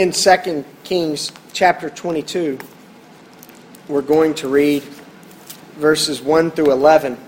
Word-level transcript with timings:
In 0.00 0.12
2 0.12 0.64
Kings 0.82 1.30
chapter 1.52 1.90
22, 1.90 2.58
we're 3.86 4.00
going 4.00 4.32
to 4.36 4.48
read 4.48 4.82
verses 5.76 6.22
1 6.22 6.52
through 6.52 6.72
11. 6.72 7.18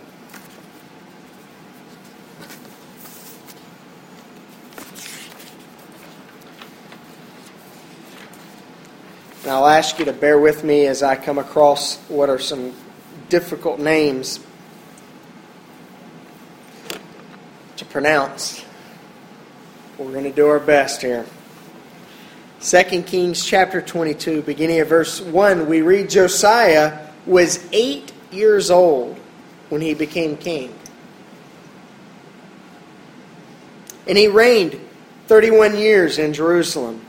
And 9.43 9.51
I'll 9.51 9.67
ask 9.67 9.99
you 9.99 10.07
to 10.07 10.15
bear 10.15 10.41
with 10.41 10.65
me 10.65 10.87
as 10.87 11.03
I 11.03 11.17
come 11.17 11.37
across 11.37 11.99
what 12.09 12.31
are 12.31 12.39
some 12.39 12.73
difficult 13.29 13.81
names 13.81 14.41
to 17.77 17.85
pronounce. 17.85 18.65
We're 19.99 20.13
going 20.13 20.25
to 20.25 20.33
do 20.33 20.47
our 20.47 20.59
best 20.59 21.03
here. 21.03 21.27
2 22.63 23.03
Kings 23.03 23.45
chapter 23.45 23.83
22, 23.83 24.43
beginning 24.43 24.79
of 24.79 24.89
verse 24.89 25.21
1, 25.21 25.69
we 25.69 25.83
read 25.83 26.09
Josiah 26.09 27.09
was 27.27 27.59
eight 27.73 28.13
years 28.31 28.71
old 28.71 29.19
when 29.69 29.81
he 29.81 29.95
became 29.95 30.37
king. 30.37 30.73
And 34.07 34.17
he 34.17 34.29
reigned 34.29 34.79
31 35.27 35.77
years 35.77 36.19
in 36.19 36.33
Jerusalem. 36.33 37.05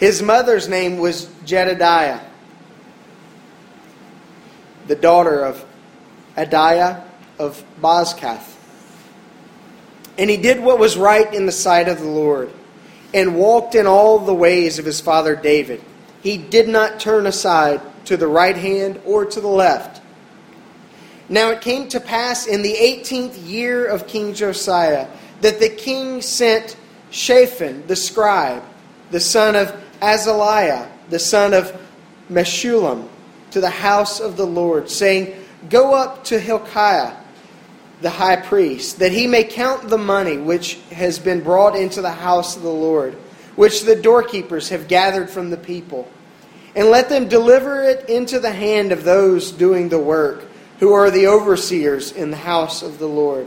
His 0.00 0.20
mother's 0.22 0.68
name 0.68 0.98
was 0.98 1.30
Jedediah, 1.44 2.20
the 4.88 4.96
daughter 4.96 5.44
of 5.44 5.64
Adiah 6.36 7.04
of 7.38 7.64
Bozkath. 7.80 8.56
And 10.18 10.28
he 10.28 10.36
did 10.36 10.58
what 10.58 10.80
was 10.80 10.96
right 10.96 11.32
in 11.32 11.46
the 11.46 11.52
sight 11.52 11.88
of 11.88 12.00
the 12.00 12.08
Lord, 12.08 12.52
and 13.14 13.36
walked 13.36 13.74
in 13.74 13.86
all 13.86 14.18
the 14.18 14.34
ways 14.34 14.78
of 14.78 14.84
his 14.84 15.00
father 15.00 15.36
David. 15.36 15.82
He 16.22 16.36
did 16.36 16.68
not 16.68 17.00
turn 17.00 17.26
aside 17.26 17.80
to 18.06 18.16
the 18.16 18.26
right 18.26 18.56
hand 18.56 19.00
or 19.04 19.24
to 19.24 19.40
the 19.40 19.48
left. 19.48 20.02
Now 21.28 21.50
it 21.50 21.60
came 21.60 21.88
to 21.88 22.00
pass 22.00 22.46
in 22.46 22.62
the 22.62 22.74
eighteenth 22.74 23.36
year 23.38 23.86
of 23.86 24.06
King 24.06 24.34
Josiah 24.34 25.08
that 25.40 25.60
the 25.60 25.68
king 25.68 26.22
sent 26.22 26.76
Shaphan 27.10 27.86
the 27.86 27.96
scribe, 27.96 28.62
the 29.10 29.20
son 29.20 29.56
of 29.56 29.74
Azaliah, 30.00 30.88
the 31.08 31.18
son 31.18 31.54
of 31.54 31.78
Meshullam, 32.30 33.08
to 33.52 33.60
the 33.60 33.70
house 33.70 34.20
of 34.20 34.36
the 34.36 34.46
Lord, 34.46 34.90
saying, 34.90 35.34
Go 35.70 35.94
up 35.94 36.24
to 36.24 36.38
Hilkiah, 36.38 37.14
the 38.00 38.10
high 38.10 38.36
priest, 38.36 38.98
that 38.98 39.12
he 39.12 39.26
may 39.26 39.44
count 39.44 39.88
the 39.88 39.98
money 39.98 40.36
which 40.36 40.74
has 40.90 41.18
been 41.18 41.42
brought 41.42 41.76
into 41.76 42.02
the 42.02 42.10
house 42.10 42.56
of 42.56 42.62
the 42.62 42.68
Lord, 42.68 43.14
which 43.56 43.82
the 43.82 43.96
doorkeepers 43.96 44.68
have 44.68 44.88
gathered 44.88 45.30
from 45.30 45.50
the 45.50 45.56
people. 45.56 46.10
And 46.74 46.88
let 46.88 47.08
them 47.08 47.28
deliver 47.28 47.82
it 47.82 48.08
into 48.08 48.38
the 48.38 48.52
hand 48.52 48.92
of 48.92 49.04
those 49.04 49.50
doing 49.50 49.88
the 49.88 49.98
work, 49.98 50.44
who 50.78 50.92
are 50.92 51.10
the 51.10 51.26
overseers 51.26 52.12
in 52.12 52.30
the 52.30 52.36
house 52.36 52.82
of 52.82 52.98
the 52.98 53.08
Lord. 53.08 53.46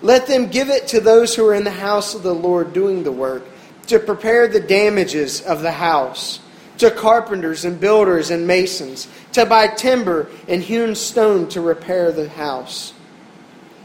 Let 0.00 0.26
them 0.26 0.48
give 0.48 0.70
it 0.70 0.88
to 0.88 1.00
those 1.00 1.34
who 1.34 1.46
are 1.46 1.54
in 1.54 1.64
the 1.64 1.70
house 1.70 2.14
of 2.14 2.22
the 2.22 2.34
Lord 2.34 2.72
doing 2.72 3.02
the 3.02 3.12
work 3.12 3.44
to 3.88 3.98
prepare 3.98 4.48
the 4.48 4.60
damages 4.60 5.42
of 5.42 5.60
the 5.60 5.72
house, 5.72 6.40
to 6.78 6.90
carpenters 6.90 7.66
and 7.66 7.78
builders 7.78 8.30
and 8.30 8.46
masons, 8.46 9.08
to 9.32 9.44
buy 9.44 9.66
timber 9.66 10.28
and 10.48 10.62
hewn 10.62 10.94
stone 10.94 11.48
to 11.50 11.60
repair 11.60 12.12
the 12.12 12.30
house. 12.30 12.94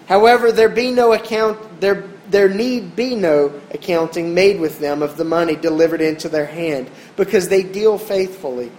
However, 0.08 0.52
there 0.52 0.70
be 0.70 0.92
no 0.92 1.14
account 1.14 1.82
there 1.82 2.04
there 2.30 2.50
need 2.50 2.96
be 2.96 3.16
no 3.16 3.54
accounting 3.72 4.34
made 4.34 4.60
with 4.60 4.80
them 4.80 5.04
of 5.04 5.18
the 5.18 5.24
money 5.24 5.56
delivered 5.56 6.02
into 6.02 6.30
their 6.30 6.46
hand, 6.46 6.90
because 7.16 7.50
they 7.50 7.64
deal 7.64 7.98
faithfully. 7.98 8.72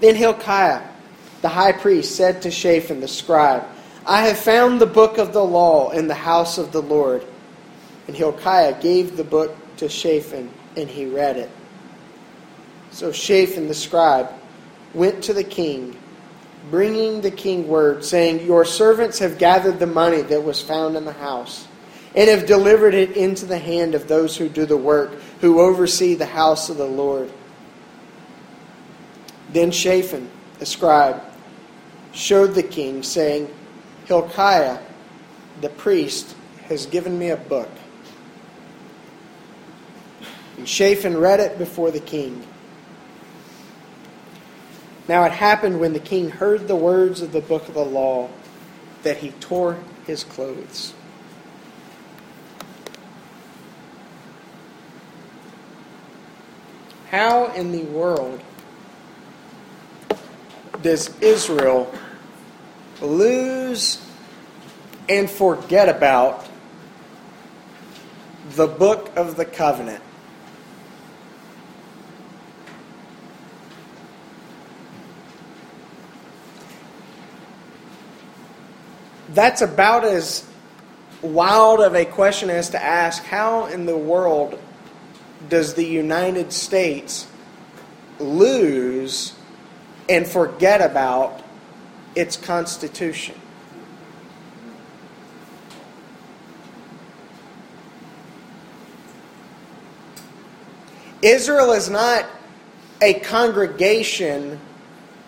Then 0.00 0.14
Hilkiah, 0.14 0.86
the 1.42 1.48
high 1.48 1.72
priest, 1.72 2.16
said 2.16 2.42
to 2.42 2.50
Shaphan 2.50 3.00
the 3.00 3.08
scribe, 3.08 3.64
I 4.06 4.26
have 4.26 4.38
found 4.38 4.80
the 4.80 4.86
book 4.86 5.18
of 5.18 5.32
the 5.32 5.44
law 5.44 5.90
in 5.90 6.06
the 6.06 6.14
house 6.14 6.58
of 6.58 6.72
the 6.72 6.82
Lord. 6.82 7.24
And 8.06 8.16
Hilkiah 8.16 8.80
gave 8.80 9.16
the 9.16 9.24
book 9.24 9.56
to 9.78 9.88
Shaphan, 9.88 10.50
and 10.76 10.88
he 10.88 11.06
read 11.06 11.36
it. 11.36 11.50
So 12.90 13.12
Shaphan 13.12 13.68
the 13.68 13.74
scribe 13.74 14.30
went 14.94 15.24
to 15.24 15.34
the 15.34 15.44
king, 15.44 15.96
bringing 16.70 17.20
the 17.20 17.30
king 17.30 17.68
word, 17.68 18.04
saying, 18.04 18.46
Your 18.46 18.64
servants 18.64 19.18
have 19.18 19.38
gathered 19.38 19.78
the 19.78 19.86
money 19.86 20.22
that 20.22 20.42
was 20.42 20.60
found 20.60 20.96
in 20.96 21.04
the 21.04 21.12
house, 21.12 21.66
and 22.14 22.28
have 22.28 22.46
delivered 22.46 22.94
it 22.94 23.16
into 23.16 23.46
the 23.46 23.58
hand 23.58 23.94
of 23.94 24.08
those 24.08 24.36
who 24.36 24.48
do 24.48 24.66
the 24.66 24.76
work, 24.76 25.12
who 25.40 25.60
oversee 25.60 26.14
the 26.14 26.26
house 26.26 26.68
of 26.68 26.76
the 26.76 26.86
Lord. 26.86 27.30
Then 29.52 29.70
Shaphan 29.70 30.30
the 30.58 30.66
scribe 30.66 31.22
showed 32.12 32.54
the 32.54 32.62
king, 32.62 33.02
saying, 33.02 33.52
Hilkiah 34.06 34.78
the 35.60 35.68
priest 35.68 36.34
has 36.64 36.86
given 36.86 37.18
me 37.18 37.30
a 37.30 37.36
book. 37.36 37.70
And 40.56 40.68
Shaphan 40.68 41.16
read 41.16 41.40
it 41.40 41.58
before 41.58 41.90
the 41.90 42.00
king. 42.00 42.44
Now 45.08 45.24
it 45.24 45.32
happened 45.32 45.80
when 45.80 45.94
the 45.94 46.00
king 46.00 46.28
heard 46.28 46.68
the 46.68 46.76
words 46.76 47.22
of 47.22 47.32
the 47.32 47.40
book 47.40 47.66
of 47.66 47.74
the 47.74 47.84
law 47.84 48.28
that 49.02 49.16
he 49.16 49.30
tore 49.30 49.78
his 50.06 50.22
clothes. 50.22 50.92
How 57.10 57.46
in 57.52 57.72
the 57.72 57.84
world 57.84 58.42
does 60.82 61.10
Israel 61.22 61.92
lose 63.00 64.04
and 65.08 65.30
forget 65.30 65.88
about 65.88 66.46
the 68.50 68.66
book 68.66 69.10
of 69.16 69.36
the 69.36 69.46
covenant? 69.46 70.02
That's 79.30 79.62
about 79.62 80.04
as 80.04 80.46
wild 81.22 81.80
of 81.80 81.94
a 81.94 82.04
question 82.04 82.50
as 82.50 82.70
to 82.70 82.82
ask 82.82 83.22
how 83.24 83.66
in 83.66 83.86
the 83.86 83.96
world 83.96 84.58
does 85.48 85.74
the 85.74 85.84
United 85.84 86.52
States 86.52 87.26
lose 88.18 89.34
and 90.08 90.26
forget 90.26 90.80
about 90.80 91.42
its 92.14 92.36
Constitution? 92.36 93.34
Israel 101.20 101.72
is 101.72 101.90
not 101.90 102.26
a 103.02 103.14
congregation 103.14 104.60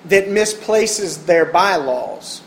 that 0.06 0.28
misplaces 0.28 1.25
their 1.27 1.44
bylaws 1.44 2.43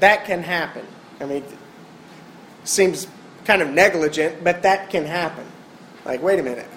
that 0.00 0.24
can 0.24 0.42
happen. 0.42 0.86
I 1.20 1.24
mean, 1.24 1.44
seems 2.64 3.06
kind 3.44 3.62
of 3.62 3.70
negligent, 3.70 4.44
but 4.44 4.62
that 4.62 4.90
can 4.90 5.04
happen. 5.04 5.46
Like, 6.04 6.22
wait 6.22 6.38
a 6.38 6.42
minute, 6.42 6.68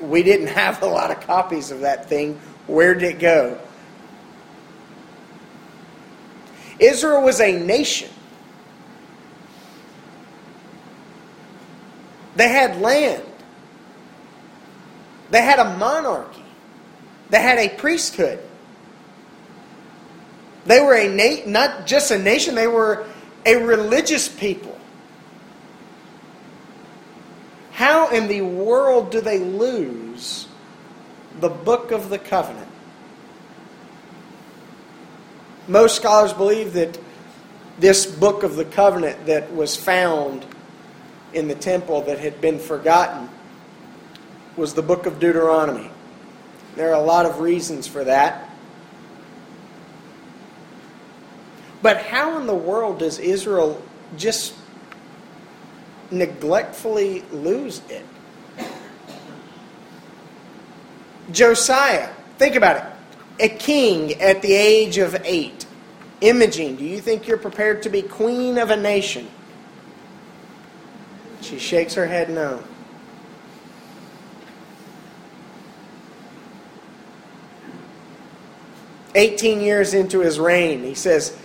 we 0.00 0.22
didn't 0.22 0.48
have 0.62 0.82
a 0.82 0.86
lot 0.86 1.10
of 1.10 1.20
copies 1.20 1.70
of 1.70 1.80
that 1.80 2.08
thing. 2.08 2.40
Where 2.66 2.94
did 2.94 3.14
it 3.14 3.18
go? 3.18 3.58
Israel 6.78 7.22
was 7.22 7.40
a 7.40 7.52
nation. 7.58 8.10
They 12.34 12.48
had 12.48 12.80
land. 12.80 13.22
They 15.30 15.40
had 15.42 15.58
a 15.58 15.76
monarchy. 15.76 16.44
They 17.30 17.40
had 17.40 17.58
a 17.58 17.70
priesthood. 17.76 18.45
They 20.66 20.80
were 20.80 20.94
a 20.94 21.08
na- 21.08 21.46
not 21.46 21.86
just 21.86 22.10
a 22.10 22.18
nation, 22.18 22.54
they 22.54 22.66
were 22.66 23.06
a 23.44 23.56
religious 23.56 24.28
people. 24.28 24.76
How 27.72 28.08
in 28.08 28.26
the 28.28 28.42
world 28.42 29.10
do 29.10 29.20
they 29.20 29.38
lose 29.38 30.48
the 31.40 31.48
book 31.48 31.92
of 31.92 32.08
the 32.08 32.18
covenant? 32.18 32.68
Most 35.68 35.96
scholars 35.96 36.32
believe 36.32 36.72
that 36.72 36.98
this 37.78 38.06
book 38.06 38.42
of 38.42 38.56
the 38.56 38.64
covenant 38.64 39.26
that 39.26 39.54
was 39.54 39.76
found 39.76 40.46
in 41.32 41.48
the 41.48 41.54
temple 41.54 42.02
that 42.02 42.18
had 42.18 42.40
been 42.40 42.58
forgotten 42.58 43.28
was 44.56 44.74
the 44.74 44.82
book 44.82 45.06
of 45.06 45.20
Deuteronomy. 45.20 45.90
There 46.76 46.90
are 46.90 47.00
a 47.00 47.04
lot 47.04 47.26
of 47.26 47.40
reasons 47.40 47.86
for 47.86 48.04
that. 48.04 48.45
But 51.82 51.98
how 51.98 52.38
in 52.38 52.46
the 52.46 52.54
world 52.54 52.98
does 52.98 53.18
Israel 53.18 53.80
just 54.16 54.54
neglectfully 56.10 57.22
lose 57.32 57.82
it? 57.88 58.04
Josiah, 61.32 62.10
think 62.38 62.54
about 62.54 62.76
it. 62.76 62.84
A 63.38 63.48
king 63.48 64.14
at 64.20 64.42
the 64.42 64.54
age 64.54 64.98
of 64.98 65.16
eight. 65.24 65.66
Imogene, 66.20 66.76
do 66.76 66.84
you 66.84 67.00
think 67.00 67.26
you're 67.26 67.36
prepared 67.36 67.82
to 67.82 67.90
be 67.90 68.00
queen 68.00 68.56
of 68.56 68.70
a 68.70 68.76
nation? 68.76 69.28
She 71.42 71.58
shakes 71.58 71.94
her 71.94 72.06
head 72.06 72.30
no. 72.30 72.62
Eighteen 79.14 79.60
years 79.60 79.94
into 79.94 80.20
his 80.20 80.38
reign, 80.38 80.82
he 80.82 80.94
says, 80.94 81.36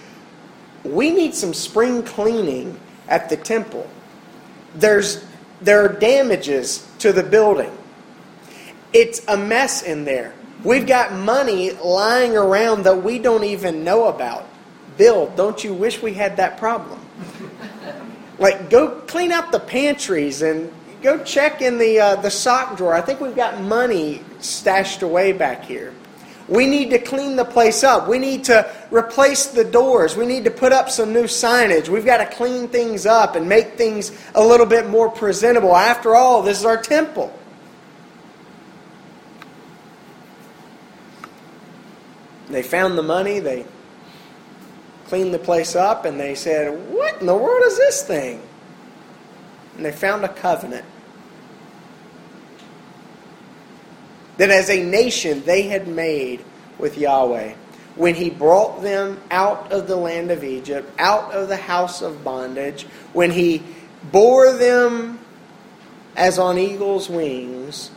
We 0.84 1.12
need 1.12 1.36
some 1.36 1.54
spring 1.54 2.04
cleaning 2.04 2.80
at 3.08 3.30
the 3.30 3.38
temple. 3.38 3.90
There's, 4.76 5.24
there 5.62 5.86
are 5.86 5.90
damages 5.90 6.88
to 7.00 7.12
the 7.12 7.24
building. 7.24 7.78
It's 8.94 9.26
a 9.28 9.38
mess 9.38 9.84
in 9.84 10.06
there. 10.06 10.34
We've 10.64 10.86
got 10.86 11.14
money 11.14 11.72
lying 11.72 12.36
around 12.36 12.84
that 12.84 13.04
we 13.04 13.20
don't 13.20 13.44
even 13.44 13.84
know 13.84 14.08
about. 14.08 14.48
Bill, 14.98 15.32
don't 15.36 15.64
you 15.64 15.74
wish 15.74 16.02
we 16.02 16.14
had 16.14 16.38
that 16.38 16.58
problem? 16.58 17.00
like, 18.40 18.70
go 18.70 18.90
clean 19.02 19.32
out 19.32 19.52
the 19.52 19.60
pantries 19.60 20.42
and 20.42 20.72
go 21.02 21.24
check 21.24 21.62
in 21.62 21.78
the, 21.78 22.00
uh, 22.00 22.16
the 22.18 22.30
sock 22.30 22.78
drawer. 22.78 22.94
I 22.94 23.02
think 23.02 23.20
we've 23.20 23.36
got 23.36 23.60
money 23.62 24.22
stashed 24.40 25.02
away 25.02 25.32
back 25.32 25.64
here. 25.64 25.94
We 26.52 26.68
need 26.68 26.90
to 26.90 27.00
clean 27.00 27.38
the 27.38 27.46
place 27.46 27.82
up. 27.82 28.10
We 28.10 28.20
need 28.20 28.44
to 28.46 28.70
replace 28.92 29.46
the 29.46 29.64
doors. 29.64 30.18
We 30.18 30.26
need 30.26 30.44
to 30.44 30.52
put 30.52 30.74
up 30.74 30.90
some 30.90 31.14
new 31.14 31.24
signage. 31.24 31.88
We've 31.88 32.06
got 32.06 32.18
to 32.18 32.26
clean 32.26 32.68
things 32.68 33.06
up 33.06 33.38
and 33.38 33.48
make 33.48 33.78
things 33.78 34.12
a 34.36 34.46
little 34.46 34.66
bit 34.66 34.90
more 34.90 35.10
presentable. 35.10 35.74
After 35.78 36.14
all, 36.14 36.42
this 36.42 36.60
is 36.60 36.66
our 36.66 36.76
temple. 36.76 37.34
They 42.50 42.64
found 42.64 42.98
the 42.98 43.04
money, 43.04 43.40
they 43.40 43.66
cleaned 45.06 45.34
the 45.34 45.40
place 45.40 45.74
up, 45.74 46.04
and 46.04 46.20
they 46.20 46.36
said, 46.36 46.92
What 46.92 47.22
in 47.22 47.28
the 47.28 47.38
world 47.38 47.64
is 47.66 47.78
this 47.78 48.04
thing? 48.04 48.42
And 49.78 49.86
they 49.86 49.94
found 49.94 50.26
a 50.26 50.30
covenant. 50.30 50.84
That 54.42 54.50
as 54.50 54.72
a 54.72 54.84
nation 54.84 55.44
they 55.46 55.64
had 55.64 55.88
made 55.88 56.44
with 56.80 56.98
Yahweh 56.98 57.54
when 57.96 58.16
he 58.16 58.32
brought 58.32 58.82
them 58.82 59.22
out 59.30 59.72
of 59.72 59.88
the 59.88 59.96
land 59.96 60.32
of 60.32 60.44
Egypt, 60.44 60.90
out 60.98 61.32
of 61.32 61.48
the 61.48 61.58
house 61.58 62.02
of 62.02 62.24
bondage, 62.24 62.84
when 63.14 63.30
he 63.30 63.62
bore 64.12 64.54
them 64.54 65.20
as 66.16 66.40
on 66.40 66.58
eagle's 66.58 67.08
wings 67.08 67.92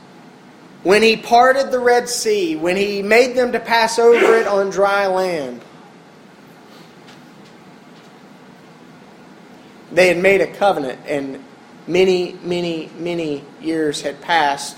when 0.85 1.02
he 1.02 1.17
parted 1.17 1.70
the 1.70 1.79
Red 1.81 2.11
Sea, 2.11 2.56
when 2.56 2.76
he 2.76 3.02
made 3.02 3.35
them 3.35 3.52
to 3.52 3.58
pass 3.58 3.99
over 3.99 4.35
it 4.35 4.46
on 4.46 4.69
dry 4.69 5.06
land. 5.06 5.62
They 9.91 10.08
had 10.08 10.19
made 10.19 10.43
a 10.43 10.46
covenant, 10.46 11.00
and 11.06 11.43
many, 11.87 12.35
many, 12.43 12.91
many 12.99 13.44
years 13.62 14.02
had 14.02 14.20
passed. 14.20 14.76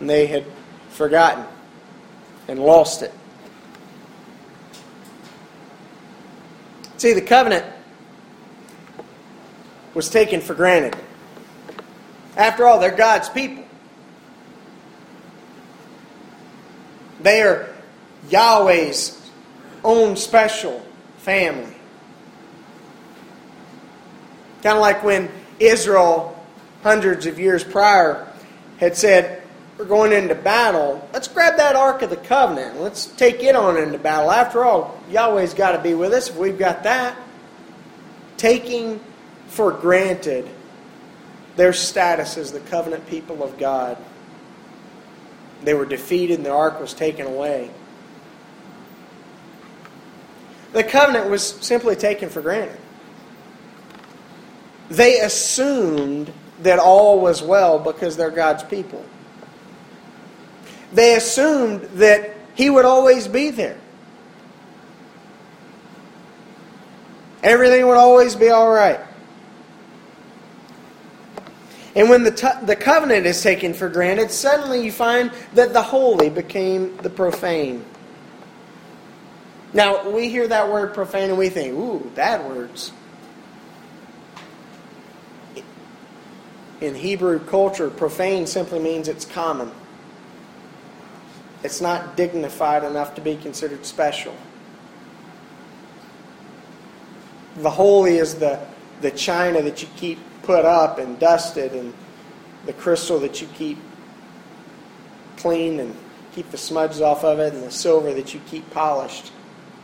And 0.00 0.08
they 0.08 0.26
had 0.26 0.44
forgotten 0.88 1.44
and 2.48 2.58
lost 2.58 3.02
it. 3.02 3.12
See, 6.96 7.12
the 7.12 7.22
covenant 7.22 7.64
was 9.94 10.08
taken 10.08 10.40
for 10.40 10.54
granted. 10.54 10.96
After 12.36 12.66
all, 12.66 12.78
they're 12.78 12.90
God's 12.90 13.28
people. 13.28 13.64
They 17.22 17.42
are 17.42 17.68
Yahweh's 18.28 19.30
own 19.84 20.16
special 20.16 20.84
family. 21.18 21.74
Kind 24.62 24.76
of 24.76 24.80
like 24.80 25.02
when 25.02 25.30
Israel, 25.58 26.38
hundreds 26.82 27.26
of 27.26 27.38
years 27.38 27.64
prior, 27.64 28.26
had 28.78 28.96
said, 28.96 29.39
We're 29.80 29.86
going 29.86 30.12
into 30.12 30.34
battle. 30.34 31.08
Let's 31.10 31.26
grab 31.26 31.56
that 31.56 31.74
Ark 31.74 32.02
of 32.02 32.10
the 32.10 32.16
Covenant. 32.16 32.82
Let's 32.82 33.06
take 33.06 33.42
it 33.42 33.56
on 33.56 33.78
into 33.78 33.96
battle. 33.96 34.30
After 34.30 34.62
all, 34.62 35.00
Yahweh's 35.08 35.54
got 35.54 35.72
to 35.72 35.78
be 35.78 35.94
with 35.94 36.12
us 36.12 36.28
if 36.28 36.36
we've 36.36 36.58
got 36.58 36.82
that. 36.82 37.16
Taking 38.36 39.00
for 39.46 39.72
granted 39.72 40.46
their 41.56 41.72
status 41.72 42.36
as 42.36 42.52
the 42.52 42.60
covenant 42.60 43.06
people 43.06 43.42
of 43.42 43.56
God. 43.56 43.96
They 45.62 45.72
were 45.72 45.86
defeated 45.86 46.36
and 46.36 46.44
the 46.44 46.52
ark 46.52 46.78
was 46.78 46.92
taken 46.92 47.24
away. 47.24 47.70
The 50.74 50.84
covenant 50.84 51.30
was 51.30 51.42
simply 51.42 51.96
taken 51.96 52.28
for 52.28 52.42
granted. 52.42 52.78
They 54.90 55.20
assumed 55.20 56.30
that 56.64 56.78
all 56.78 57.18
was 57.18 57.40
well 57.40 57.78
because 57.78 58.18
they're 58.18 58.30
God's 58.30 58.62
people. 58.62 59.02
They 60.92 61.14
assumed 61.14 61.82
that 61.94 62.34
He 62.54 62.70
would 62.70 62.84
always 62.84 63.28
be 63.28 63.50
there. 63.50 63.78
Everything 67.42 67.86
would 67.86 67.96
always 67.96 68.36
be 68.36 68.50
all 68.50 68.70
right. 68.70 69.00
And 71.94 72.08
when 72.08 72.22
the, 72.22 72.30
t- 72.30 72.46
the 72.64 72.76
covenant 72.76 73.26
is 73.26 73.42
taken 73.42 73.74
for 73.74 73.88
granted, 73.88 74.30
suddenly 74.30 74.84
you 74.84 74.92
find 74.92 75.32
that 75.54 75.72
the 75.72 75.82
holy 75.82 76.28
became 76.30 76.96
the 76.98 77.10
profane. 77.10 77.84
Now, 79.72 80.10
we 80.10 80.28
hear 80.28 80.46
that 80.48 80.70
word 80.70 80.94
profane 80.94 81.30
and 81.30 81.38
we 81.38 81.48
think, 81.48 81.74
ooh, 81.74 82.10
bad 82.14 82.44
words. 82.48 82.92
In 86.80 86.94
Hebrew 86.94 87.38
culture, 87.40 87.90
profane 87.90 88.46
simply 88.46 88.78
means 88.78 89.06
it's 89.08 89.24
common. 89.24 89.70
It's 91.62 91.80
not 91.80 92.16
dignified 92.16 92.84
enough 92.84 93.14
to 93.16 93.20
be 93.20 93.36
considered 93.36 93.84
special. 93.84 94.34
The 97.56 97.70
holy 97.70 98.16
is 98.16 98.36
the, 98.36 98.60
the 99.00 99.10
china 99.10 99.60
that 99.62 99.82
you 99.82 99.88
keep 99.96 100.18
put 100.42 100.64
up 100.64 100.98
and 100.98 101.18
dusted 101.18 101.72
and 101.72 101.92
the 102.66 102.72
crystal 102.72 103.18
that 103.20 103.40
you 103.40 103.48
keep 103.48 103.78
clean 105.36 105.80
and 105.80 105.94
keep 106.34 106.50
the 106.50 106.58
smudges 106.58 107.00
off 107.00 107.24
of 107.24 107.38
it 107.38 107.52
and 107.52 107.62
the 107.62 107.70
silver 107.70 108.14
that 108.14 108.32
you 108.32 108.40
keep 108.46 108.68
polished 108.70 109.32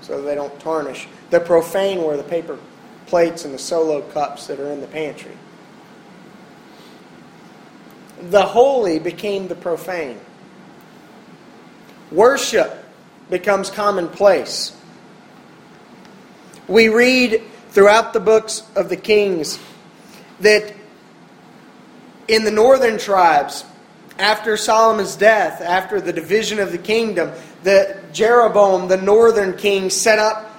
so 0.00 0.22
they 0.22 0.34
don't 0.34 0.58
tarnish. 0.60 1.08
The 1.30 1.40
profane 1.40 2.02
were 2.02 2.16
the 2.16 2.22
paper 2.22 2.58
plates 3.06 3.44
and 3.44 3.52
the 3.52 3.58
solo 3.58 4.02
cups 4.02 4.46
that 4.46 4.60
are 4.60 4.70
in 4.70 4.80
the 4.80 4.86
pantry. 4.86 5.36
The 8.30 8.42
holy 8.42 8.98
became 8.98 9.48
the 9.48 9.54
profane. 9.54 10.20
Worship 12.10 12.84
becomes 13.30 13.70
commonplace. 13.70 14.76
We 16.68 16.88
read 16.88 17.42
throughout 17.70 18.12
the 18.12 18.20
books 18.20 18.62
of 18.74 18.88
the 18.88 18.96
kings 18.96 19.58
that 20.40 20.74
in 22.28 22.44
the 22.44 22.50
northern 22.50 22.98
tribes, 22.98 23.64
after 24.18 24.56
Solomon's 24.56 25.16
death, 25.16 25.60
after 25.60 26.00
the 26.00 26.12
division 26.12 26.58
of 26.58 26.72
the 26.72 26.78
kingdom, 26.78 27.32
the 27.62 28.00
Jeroboam, 28.12 28.88
the 28.88 28.96
northern 28.96 29.56
king, 29.56 29.90
set 29.90 30.18
up 30.18 30.50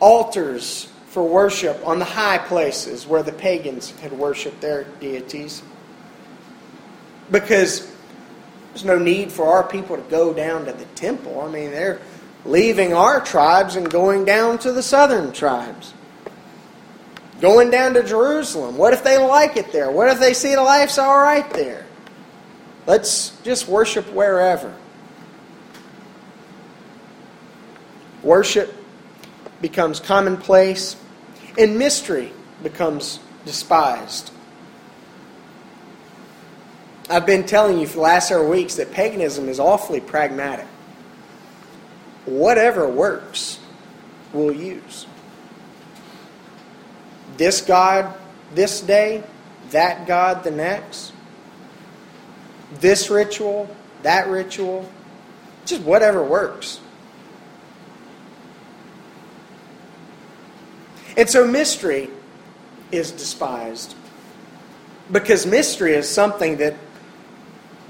altars 0.00 0.88
for 1.08 1.22
worship 1.22 1.80
on 1.86 1.98
the 1.98 2.04
high 2.04 2.38
places 2.38 3.06
where 3.06 3.22
the 3.22 3.32
pagans 3.32 3.90
had 4.00 4.12
worshipped 4.12 4.60
their 4.60 4.84
deities. 5.00 5.62
Because 7.30 7.93
there's 8.74 8.84
no 8.84 8.98
need 8.98 9.30
for 9.30 9.46
our 9.46 9.62
people 9.62 9.94
to 9.94 10.02
go 10.10 10.34
down 10.34 10.64
to 10.64 10.72
the 10.72 10.84
temple. 10.96 11.40
I 11.40 11.48
mean, 11.48 11.70
they're 11.70 12.00
leaving 12.44 12.92
our 12.92 13.20
tribes 13.20 13.76
and 13.76 13.88
going 13.88 14.24
down 14.24 14.58
to 14.58 14.72
the 14.72 14.82
southern 14.82 15.32
tribes. 15.32 15.94
Going 17.40 17.70
down 17.70 17.94
to 17.94 18.02
Jerusalem. 18.02 18.76
What 18.76 18.92
if 18.92 19.04
they 19.04 19.16
like 19.16 19.56
it 19.56 19.70
there? 19.70 19.92
What 19.92 20.08
if 20.08 20.18
they 20.18 20.34
see 20.34 20.56
the 20.56 20.62
life's 20.62 20.98
all 20.98 21.16
right 21.16 21.48
there? 21.50 21.86
Let's 22.84 23.30
just 23.44 23.68
worship 23.68 24.12
wherever. 24.12 24.74
Worship 28.24 28.74
becomes 29.62 30.00
commonplace, 30.00 30.96
and 31.56 31.78
mystery 31.78 32.32
becomes 32.60 33.20
despised. 33.44 34.32
I've 37.10 37.26
been 37.26 37.44
telling 37.44 37.78
you 37.78 37.86
for 37.86 37.96
the 37.96 38.00
last 38.00 38.28
several 38.28 38.50
weeks 38.50 38.76
that 38.76 38.92
paganism 38.92 39.48
is 39.48 39.60
awfully 39.60 40.00
pragmatic. 40.00 40.66
Whatever 42.24 42.88
works, 42.88 43.58
we'll 44.32 44.52
use 44.52 45.06
this 47.36 47.60
God 47.60 48.14
this 48.54 48.80
day, 48.80 49.22
that 49.70 50.06
God 50.06 50.44
the 50.44 50.50
next. 50.50 51.12
this 52.80 53.10
ritual, 53.10 53.74
that 54.02 54.28
ritual, 54.28 54.88
just 55.64 55.82
whatever 55.82 56.22
works. 56.22 56.80
And 61.16 61.28
so 61.30 61.46
mystery 61.46 62.10
is 62.90 63.12
despised. 63.12 63.94
Because 65.10 65.46
mystery 65.46 65.92
is 65.94 66.08
something 66.08 66.56
that, 66.56 66.74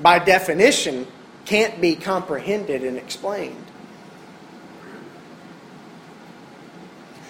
by 0.01 0.19
definition, 0.19 1.07
can't 1.45 1.81
be 1.81 1.97
comprehended 1.97 2.83
and 2.83 2.97
explained. 2.97 3.65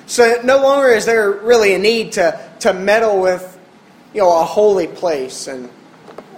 So 0.07 0.41
no 0.45 0.59
longer 0.59 0.89
is 0.89 1.07
there 1.07 1.31
really 1.31 1.75
a 1.75 1.79
need 1.79 2.13
to, 2.13 2.39
to 2.61 2.73
meddle 2.73 3.21
with 3.21 3.59
you 4.13 4.21
know, 4.21 4.41
a 4.41 4.45
holy 4.45 4.87
place 4.87 5.49
and 5.49 5.69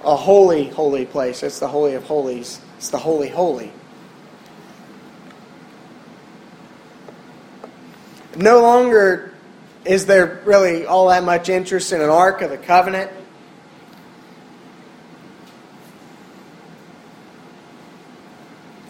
a 0.04 0.16
holy, 0.16 0.68
holy 0.68 1.04
place. 1.04 1.42
It's 1.42 1.59
the 1.59 1.68
Holy 1.68 1.95
of 1.95 2.04
Holies. 2.04 2.61
It's 2.78 2.90
the 2.90 2.99
Holy, 2.99 3.28
Holy. 3.28 3.73
No 8.37 8.61
longer 8.61 9.35
is 9.85 10.06
there 10.06 10.40
really 10.45 10.87
all 10.87 11.09
that 11.09 11.25
much 11.25 11.49
interest 11.49 11.92
in 11.92 12.00
an 12.00 12.09
Ark 12.09 12.42
of 12.42 12.50
the 12.50 12.59
Covenant. 12.59 13.11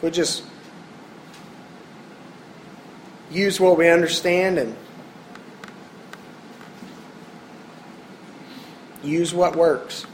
We 0.07 0.13
just 0.13 0.45
use 3.29 3.59
what 3.59 3.77
we 3.77 3.89
understand 3.89 4.57
and 4.57 4.77
use 9.03 9.35
what 9.35 9.57
works. 9.57 10.07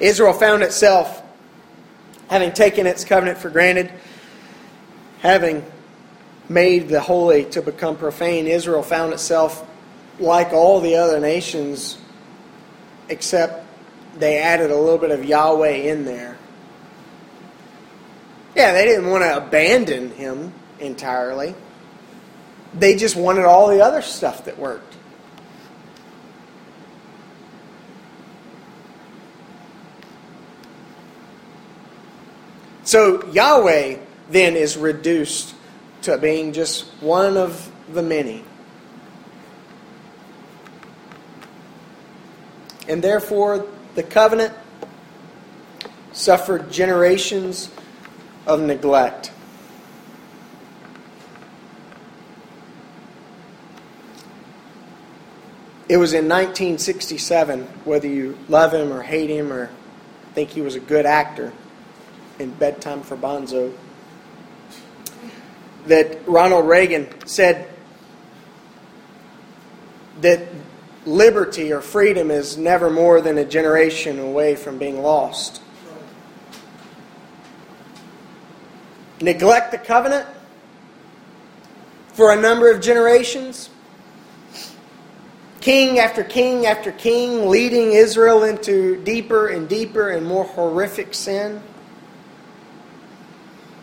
Israel 0.00 0.32
found 0.32 0.64
itself 0.64 1.22
having 2.28 2.50
taken 2.50 2.88
its 2.88 3.04
covenant 3.04 3.38
for 3.38 3.50
granted, 3.50 3.92
having 5.20 5.64
made 6.48 6.88
the 6.88 7.00
holy 7.00 7.44
to 7.50 7.62
become 7.62 7.96
profane. 7.96 8.48
Israel 8.48 8.82
found 8.82 9.12
itself 9.12 9.64
like 10.18 10.52
all 10.52 10.80
the 10.80 10.96
other 10.96 11.20
nations, 11.20 11.98
except 13.08 13.67
they 14.18 14.38
added 14.38 14.70
a 14.70 14.76
little 14.76 14.98
bit 14.98 15.10
of 15.10 15.24
Yahweh 15.24 15.68
in 15.68 16.04
there. 16.04 16.36
Yeah, 18.54 18.72
they 18.72 18.84
didn't 18.84 19.08
want 19.08 19.22
to 19.22 19.36
abandon 19.36 20.10
him 20.10 20.52
entirely. 20.80 21.54
They 22.74 22.96
just 22.96 23.16
wanted 23.16 23.44
all 23.44 23.68
the 23.68 23.80
other 23.80 24.02
stuff 24.02 24.44
that 24.46 24.58
worked. 24.58 24.96
So 32.84 33.26
Yahweh 33.32 33.98
then 34.30 34.56
is 34.56 34.76
reduced 34.76 35.54
to 36.02 36.16
being 36.16 36.52
just 36.52 36.86
one 37.00 37.36
of 37.36 37.70
the 37.92 38.02
many. 38.02 38.44
And 42.88 43.02
therefore, 43.02 43.66
the 43.94 44.02
covenant 44.02 44.54
suffered 46.12 46.70
generations 46.70 47.70
of 48.46 48.60
neglect. 48.60 49.32
It 55.88 55.96
was 55.96 56.12
in 56.12 56.28
1967, 56.28 57.62
whether 57.84 58.08
you 58.08 58.36
love 58.48 58.74
him 58.74 58.92
or 58.92 59.02
hate 59.02 59.30
him 59.30 59.52
or 59.52 59.70
think 60.34 60.50
he 60.50 60.60
was 60.60 60.74
a 60.74 60.80
good 60.80 61.06
actor 61.06 61.52
in 62.38 62.50
Bedtime 62.50 63.02
for 63.02 63.16
Bonzo, 63.16 63.72
that 65.86 66.28
Ronald 66.28 66.68
Reagan 66.68 67.08
said 67.26 67.68
that 70.20 70.46
liberty 71.08 71.72
or 71.72 71.80
freedom 71.80 72.30
is 72.30 72.56
never 72.56 72.90
more 72.90 73.20
than 73.20 73.38
a 73.38 73.44
generation 73.44 74.18
away 74.18 74.54
from 74.54 74.78
being 74.78 75.02
lost. 75.02 75.62
Neglect 79.20 79.72
the 79.72 79.78
covenant 79.78 80.26
for 82.12 82.32
a 82.32 82.40
number 82.40 82.70
of 82.70 82.80
generations. 82.80 83.70
King 85.60 85.98
after 85.98 86.22
king 86.22 86.66
after 86.66 86.92
king 86.92 87.48
leading 87.48 87.92
Israel 87.92 88.44
into 88.44 89.02
deeper 89.02 89.48
and 89.48 89.68
deeper 89.68 90.10
and 90.10 90.24
more 90.26 90.44
horrific 90.44 91.14
sin. 91.14 91.60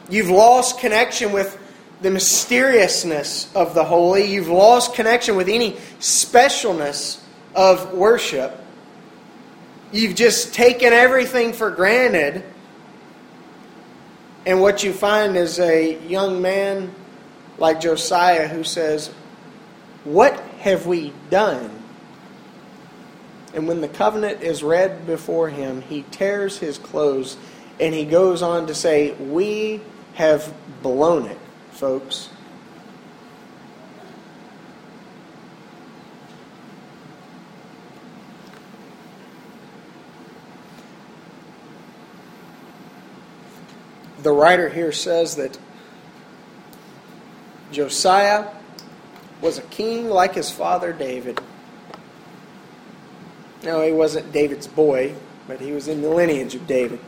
You've 0.09 0.29
lost 0.29 0.79
connection 0.79 1.31
with 1.31 1.57
the 2.01 2.11
mysteriousness 2.11 3.53
of 3.55 3.73
the 3.73 3.83
holy. 3.83 4.25
You've 4.25 4.49
lost 4.49 4.93
connection 4.93 5.35
with 5.35 5.47
any 5.47 5.73
specialness 5.99 7.19
of 7.55 7.93
worship. 7.93 8.61
You've 9.91 10.15
just 10.15 10.53
taken 10.53 10.91
everything 10.91 11.53
for 11.53 11.71
granted. 11.71 12.43
And 14.45 14.61
what 14.61 14.83
you 14.83 14.93
find 14.93 15.37
is 15.37 15.59
a 15.59 15.97
young 16.05 16.41
man 16.41 16.93
like 17.57 17.79
Josiah 17.79 18.47
who 18.47 18.63
says, 18.63 19.07
What 20.03 20.37
have 20.59 20.85
we 20.85 21.13
done? 21.29 21.71
And 23.53 23.69
when 23.69 23.79
the 23.79 23.87
covenant 23.87 24.41
is 24.41 24.61
read 24.61 25.07
before 25.07 25.49
him, 25.49 25.81
he 25.81 26.03
tears 26.11 26.57
his 26.57 26.77
clothes 26.77 27.37
and 27.79 27.93
he 27.93 28.03
goes 28.03 28.41
on 28.41 28.67
to 28.67 28.75
say, 28.75 29.13
We 29.13 29.79
have 30.15 30.53
blown 30.81 31.27
it 31.27 31.39
folks. 31.75 32.29
The 44.23 44.31
writer 44.31 44.69
here 44.69 44.91
says 44.91 45.35
that 45.35 45.57
Josiah 47.71 48.47
was 49.41 49.57
a 49.57 49.61
king 49.63 50.09
like 50.09 50.33
his 50.33 50.49
father 50.49 50.93
David. 50.93 51.39
No, 53.63 53.81
he 53.81 53.91
wasn't 53.91 54.31
David's 54.31 54.67
boy, 54.67 55.13
but 55.47 55.59
he 55.59 55.73
was 55.73 55.89
in 55.89 56.01
the 56.01 56.09
lineage 56.09 56.55
of 56.55 56.65
David. 56.65 56.99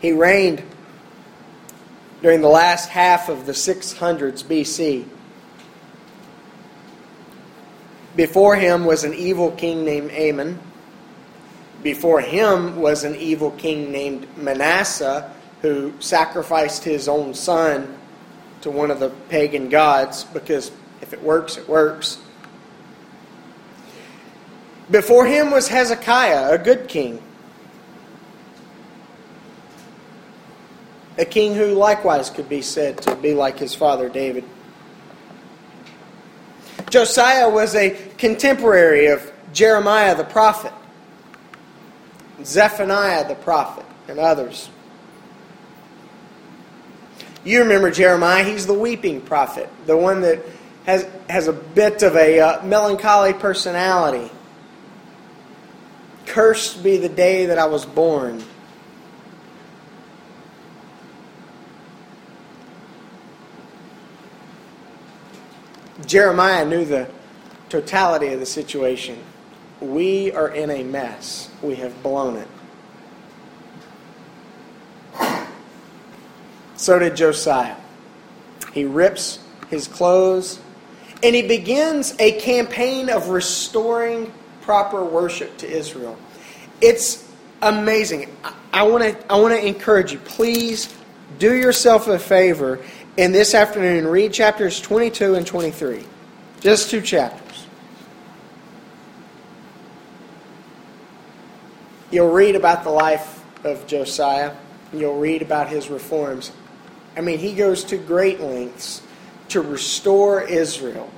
He 0.00 0.12
reigned 0.12 0.62
during 2.22 2.40
the 2.40 2.48
last 2.48 2.88
half 2.88 3.28
of 3.28 3.46
the 3.46 3.52
600s 3.52 4.44
BC. 4.44 5.06
Before 8.16 8.56
him 8.56 8.84
was 8.84 9.04
an 9.04 9.14
evil 9.14 9.52
king 9.52 9.84
named 9.84 10.10
Amon. 10.10 10.58
Before 11.82 12.20
him 12.20 12.76
was 12.76 13.04
an 13.04 13.14
evil 13.14 13.52
king 13.52 13.92
named 13.92 14.26
Manasseh 14.36 15.32
who 15.62 15.92
sacrificed 16.00 16.84
his 16.84 17.08
own 17.08 17.34
son 17.34 17.96
to 18.62 18.70
one 18.70 18.90
of 18.90 18.98
the 18.98 19.10
pagan 19.28 19.68
gods 19.68 20.24
because 20.24 20.72
if 21.00 21.12
it 21.12 21.22
works, 21.22 21.56
it 21.56 21.68
works. 21.68 22.18
Before 24.90 25.26
him 25.26 25.50
was 25.50 25.68
Hezekiah, 25.68 26.50
a 26.50 26.58
good 26.58 26.88
king. 26.88 27.22
A 31.18 31.24
king 31.24 31.54
who 31.54 31.74
likewise 31.74 32.30
could 32.30 32.48
be 32.48 32.62
said 32.62 32.98
to 33.02 33.14
be 33.16 33.34
like 33.34 33.58
his 33.58 33.74
father 33.74 34.08
David. 34.08 34.44
Josiah 36.88 37.50
was 37.50 37.74
a 37.74 37.90
contemporary 38.16 39.06
of 39.06 39.32
Jeremiah 39.52 40.14
the 40.14 40.24
prophet, 40.24 40.72
Zephaniah 42.44 43.26
the 43.28 43.34
prophet, 43.34 43.84
and 44.06 44.18
others. 44.18 44.70
You 47.44 47.60
remember 47.60 47.90
Jeremiah, 47.90 48.44
he's 48.44 48.66
the 48.66 48.74
weeping 48.74 49.20
prophet, 49.20 49.68
the 49.86 49.96
one 49.96 50.20
that 50.22 50.40
has, 50.84 51.06
has 51.28 51.48
a 51.48 51.52
bit 51.52 52.02
of 52.02 52.16
a 52.16 52.40
uh, 52.40 52.64
melancholy 52.64 53.32
personality. 53.32 54.30
Cursed 56.26 56.82
be 56.82 56.98
the 56.98 57.08
day 57.08 57.46
that 57.46 57.58
I 57.58 57.66
was 57.66 57.84
born. 57.84 58.44
Jeremiah 66.08 66.64
knew 66.64 66.86
the 66.86 67.06
totality 67.68 68.28
of 68.28 68.40
the 68.40 68.46
situation. 68.46 69.18
We 69.80 70.32
are 70.32 70.48
in 70.48 70.70
a 70.70 70.82
mess. 70.82 71.50
We 71.62 71.76
have 71.76 72.02
blown 72.02 72.36
it. 72.36 72.48
So 76.76 76.98
did 76.98 77.14
Josiah. 77.14 77.76
He 78.72 78.84
rips 78.84 79.38
his 79.68 79.86
clothes 79.86 80.58
and 81.22 81.34
he 81.34 81.42
begins 81.42 82.14
a 82.18 82.32
campaign 82.40 83.10
of 83.10 83.28
restoring 83.28 84.32
proper 84.62 85.04
worship 85.04 85.58
to 85.58 85.68
Israel. 85.68 86.16
It's 86.80 87.30
amazing. 87.60 88.34
I 88.72 88.84
want 88.84 89.04
to 89.04 89.32
I 89.32 89.38
want 89.38 89.54
to 89.54 89.66
encourage 89.66 90.12
you. 90.12 90.18
Please 90.20 90.94
do 91.38 91.54
yourself 91.54 92.08
a 92.08 92.18
favor 92.18 92.80
and 93.18 93.34
this 93.34 93.52
afternoon 93.52 94.06
read 94.06 94.32
chapters 94.32 94.80
22 94.80 95.34
and 95.34 95.44
23. 95.44 96.04
Just 96.60 96.88
two 96.88 97.00
chapters. 97.00 97.66
You'll 102.12 102.30
read 102.30 102.54
about 102.54 102.84
the 102.84 102.90
life 102.90 103.44
of 103.64 103.86
Josiah. 103.88 104.54
You'll 104.92 105.18
read 105.18 105.42
about 105.42 105.68
his 105.68 105.90
reforms. 105.90 106.52
I 107.16 107.20
mean, 107.20 107.40
he 107.40 107.54
goes 107.54 107.82
to 107.84 107.98
great 107.98 108.40
lengths 108.40 109.02
to 109.48 109.60
restore 109.60 110.42
Israel. 110.42 111.10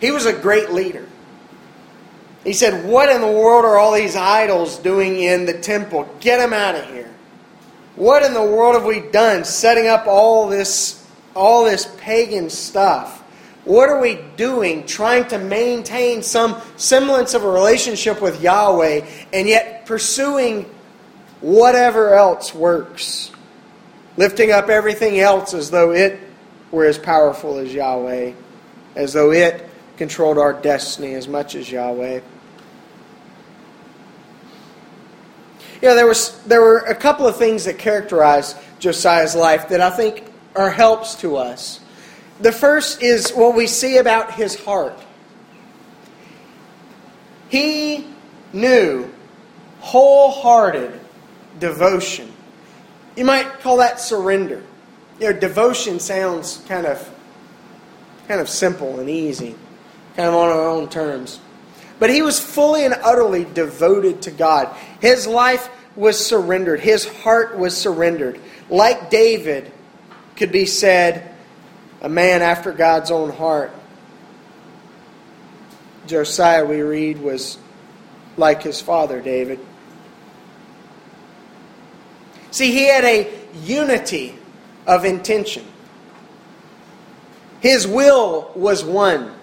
He 0.00 0.10
was 0.10 0.26
a 0.26 0.32
great 0.32 0.72
leader. 0.72 1.06
He 2.42 2.54
said, 2.54 2.88
What 2.88 3.08
in 3.08 3.20
the 3.20 3.30
world 3.30 3.64
are 3.64 3.78
all 3.78 3.94
these 3.94 4.16
idols 4.16 4.78
doing 4.78 5.20
in 5.20 5.46
the 5.46 5.58
temple? 5.60 6.12
Get 6.18 6.38
them 6.38 6.52
out 6.52 6.74
of 6.74 6.86
here. 6.86 7.10
What 7.94 8.24
in 8.24 8.34
the 8.34 8.42
world 8.42 8.74
have 8.74 8.84
we 8.84 8.98
done 8.98 9.44
setting 9.44 9.86
up 9.86 10.06
all 10.06 10.48
this, 10.48 10.99
all 11.40 11.64
this 11.64 11.92
pagan 11.98 12.50
stuff? 12.50 13.20
What 13.64 13.88
are 13.88 14.00
we 14.00 14.20
doing 14.36 14.86
trying 14.86 15.26
to 15.28 15.38
maintain 15.38 16.22
some 16.22 16.60
semblance 16.76 17.34
of 17.34 17.44
a 17.44 17.50
relationship 17.50 18.20
with 18.20 18.40
Yahweh 18.42 19.06
and 19.32 19.48
yet 19.48 19.86
pursuing 19.86 20.64
whatever 21.40 22.14
else 22.14 22.54
works? 22.54 23.32
Lifting 24.16 24.52
up 24.52 24.68
everything 24.68 25.18
else 25.18 25.54
as 25.54 25.70
though 25.70 25.92
it 25.92 26.20
were 26.70 26.84
as 26.84 26.98
powerful 26.98 27.58
as 27.58 27.72
Yahweh, 27.72 28.32
as 28.96 29.12
though 29.12 29.32
it 29.32 29.68
controlled 29.96 30.38
our 30.38 30.52
destiny 30.52 31.14
as 31.14 31.26
much 31.26 31.54
as 31.54 31.70
Yahweh. 31.70 32.20
You 35.80 35.88
know, 35.88 35.94
there, 35.94 36.06
was, 36.06 36.38
there 36.42 36.60
were 36.60 36.78
a 36.78 36.94
couple 36.94 37.26
of 37.26 37.36
things 37.36 37.64
that 37.64 37.78
characterized 37.78 38.56
Josiah's 38.78 39.34
life 39.34 39.68
that 39.70 39.80
I 39.80 39.90
think 39.90 40.29
are 40.54 40.70
helps 40.70 41.14
to 41.16 41.36
us. 41.36 41.80
The 42.40 42.52
first 42.52 43.02
is 43.02 43.30
what 43.32 43.54
we 43.54 43.66
see 43.66 43.98
about 43.98 44.34
his 44.34 44.58
heart. 44.64 44.98
He 47.48 48.06
knew 48.52 49.10
wholehearted 49.80 50.98
devotion. 51.58 52.32
You 53.16 53.24
might 53.24 53.60
call 53.60 53.78
that 53.78 54.00
surrender. 54.00 54.62
You 55.18 55.32
know, 55.32 55.38
devotion 55.38 56.00
sounds 56.00 56.62
kind 56.68 56.86
of 56.86 57.10
kind 58.28 58.40
of 58.40 58.48
simple 58.48 59.00
and 59.00 59.10
easy, 59.10 59.56
kind 60.16 60.28
of 60.28 60.34
on 60.34 60.48
our 60.48 60.68
own 60.68 60.88
terms. 60.88 61.40
But 61.98 62.10
he 62.10 62.22
was 62.22 62.40
fully 62.40 62.84
and 62.84 62.94
utterly 62.94 63.44
devoted 63.44 64.22
to 64.22 64.30
God. 64.30 64.74
His 65.00 65.26
life 65.26 65.68
was 65.96 66.24
surrendered. 66.24 66.80
His 66.80 67.06
heart 67.06 67.58
was 67.58 67.76
surrendered. 67.76 68.40
Like 68.70 69.10
David 69.10 69.70
could 70.40 70.50
be 70.50 70.64
said, 70.64 71.34
a 72.00 72.08
man 72.08 72.40
after 72.40 72.72
God's 72.72 73.10
own 73.10 73.28
heart. 73.30 73.74
Josiah, 76.06 76.64
we 76.64 76.80
read, 76.80 77.20
was 77.20 77.58
like 78.38 78.62
his 78.62 78.80
father, 78.80 79.20
David. 79.20 79.60
See, 82.52 82.72
he 82.72 82.84
had 82.86 83.04
a 83.04 83.30
unity 83.62 84.34
of 84.86 85.04
intention. 85.04 85.66
His 87.60 87.86
will 87.86 88.50
was 88.54 88.82
one. 88.82 89.34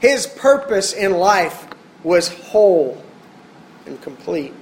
His 0.00 0.28
purpose 0.28 0.92
in 0.92 1.14
life 1.14 1.66
was 2.04 2.28
whole 2.28 3.02
and 3.86 4.00
complete. 4.00 4.61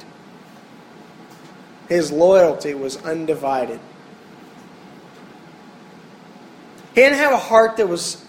His 1.91 2.13
loyalty 2.13 2.73
was 2.73 2.97
undivided. 2.99 3.81
He 6.95 7.01
didn't 7.01 7.19
have 7.19 7.33
a 7.33 7.37
heart 7.37 7.77
that 7.79 7.89
was 7.89 8.25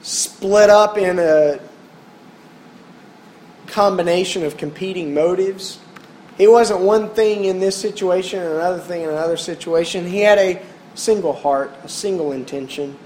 split 0.00 0.70
up 0.70 0.96
in 0.96 1.18
a 1.18 1.58
combination 3.66 4.44
of 4.44 4.56
competing 4.56 5.12
motives. 5.12 5.80
He 6.38 6.46
wasn't 6.46 6.80
one 6.80 7.10
thing 7.10 7.46
in 7.46 7.58
this 7.58 7.76
situation 7.76 8.38
and 8.38 8.54
another 8.54 8.78
thing 8.78 9.02
in 9.02 9.10
another 9.10 9.36
situation. 9.36 10.06
He 10.06 10.20
had 10.20 10.38
a 10.38 10.62
single 10.94 11.32
heart, 11.32 11.74
a 11.82 11.88
single 11.88 12.30
intention. 12.30 12.96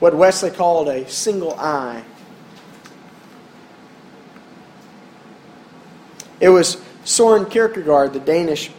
What 0.00 0.14
Wesley 0.14 0.50
called 0.50 0.88
a 0.88 1.06
single 1.10 1.52
eye. 1.60 2.04
It 6.40 6.48
was 6.48 6.80
Soren 7.04 7.44
Kierkegaard, 7.44 8.14
the 8.14 8.20
Danish 8.20 8.70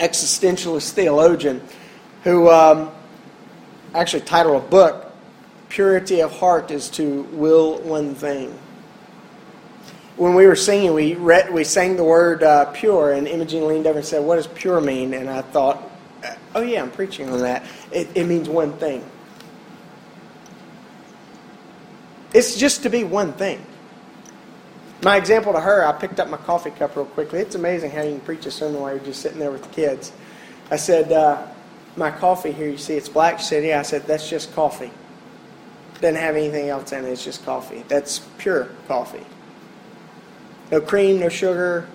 existentialist 0.00 0.90
theologian, 0.92 1.62
who 2.24 2.50
um, 2.50 2.90
actually 3.94 4.22
titled 4.22 4.62
a 4.62 4.66
book, 4.66 5.12
Purity 5.68 6.20
of 6.20 6.32
Heart 6.32 6.70
is 6.70 6.88
to 6.90 7.22
Will 7.32 7.78
One 7.82 8.14
Thing. 8.14 8.58
When 10.16 10.34
we 10.34 10.46
were 10.46 10.56
singing, 10.56 10.92
we, 10.92 11.14
read, 11.14 11.52
we 11.52 11.64
sang 11.64 11.96
the 11.96 12.04
word 12.04 12.42
uh, 12.42 12.66
pure, 12.72 13.12
and 13.12 13.28
Imogene 13.28 13.66
leaned 13.66 13.86
over 13.86 13.98
and 13.98 14.06
said, 14.06 14.24
What 14.24 14.36
does 14.36 14.48
pure 14.48 14.80
mean? 14.80 15.14
And 15.14 15.30
I 15.30 15.42
thought, 15.42 15.90
Oh, 16.54 16.62
yeah, 16.62 16.82
I'm 16.82 16.90
preaching 16.90 17.30
on 17.30 17.40
that. 17.40 17.64
It, 17.92 18.08
it 18.14 18.24
means 18.24 18.48
one 18.48 18.72
thing. 18.74 19.04
It's 22.34 22.56
just 22.56 22.82
to 22.82 22.90
be 22.90 23.04
one 23.04 23.32
thing. 23.32 23.64
My 25.02 25.16
example 25.16 25.54
to 25.54 25.60
her, 25.60 25.86
I 25.86 25.92
picked 25.92 26.20
up 26.20 26.28
my 26.28 26.36
coffee 26.36 26.70
cup 26.70 26.94
real 26.94 27.06
quickly. 27.06 27.40
It's 27.40 27.54
amazing 27.54 27.90
how 27.90 28.02
you 28.02 28.12
can 28.12 28.20
preach 28.20 28.44
a 28.44 28.50
sermon 28.50 28.82
while 28.82 28.94
you're 28.94 29.04
just 29.04 29.22
sitting 29.22 29.38
there 29.38 29.50
with 29.50 29.62
the 29.62 29.70
kids. 29.70 30.12
I 30.70 30.76
said, 30.76 31.10
uh, 31.10 31.46
my 31.96 32.10
coffee 32.10 32.52
here, 32.52 32.68
you 32.68 32.76
see 32.76 32.94
it's 32.94 33.08
black. 33.08 33.38
She 33.38 33.46
said, 33.46 33.64
yeah. 33.64 33.80
I 33.80 33.82
said, 33.82 34.06
that's 34.06 34.28
just 34.28 34.54
coffee. 34.54 34.90
Doesn't 35.94 36.16
have 36.16 36.36
anything 36.36 36.68
else 36.68 36.92
in 36.92 37.04
it. 37.04 37.08
It's 37.08 37.24
just 37.24 37.44
coffee. 37.46 37.82
That's 37.88 38.18
pure 38.36 38.68
coffee. 38.88 39.24
No 40.70 40.82
cream, 40.82 41.18
no 41.18 41.30
sugar. 41.30 41.88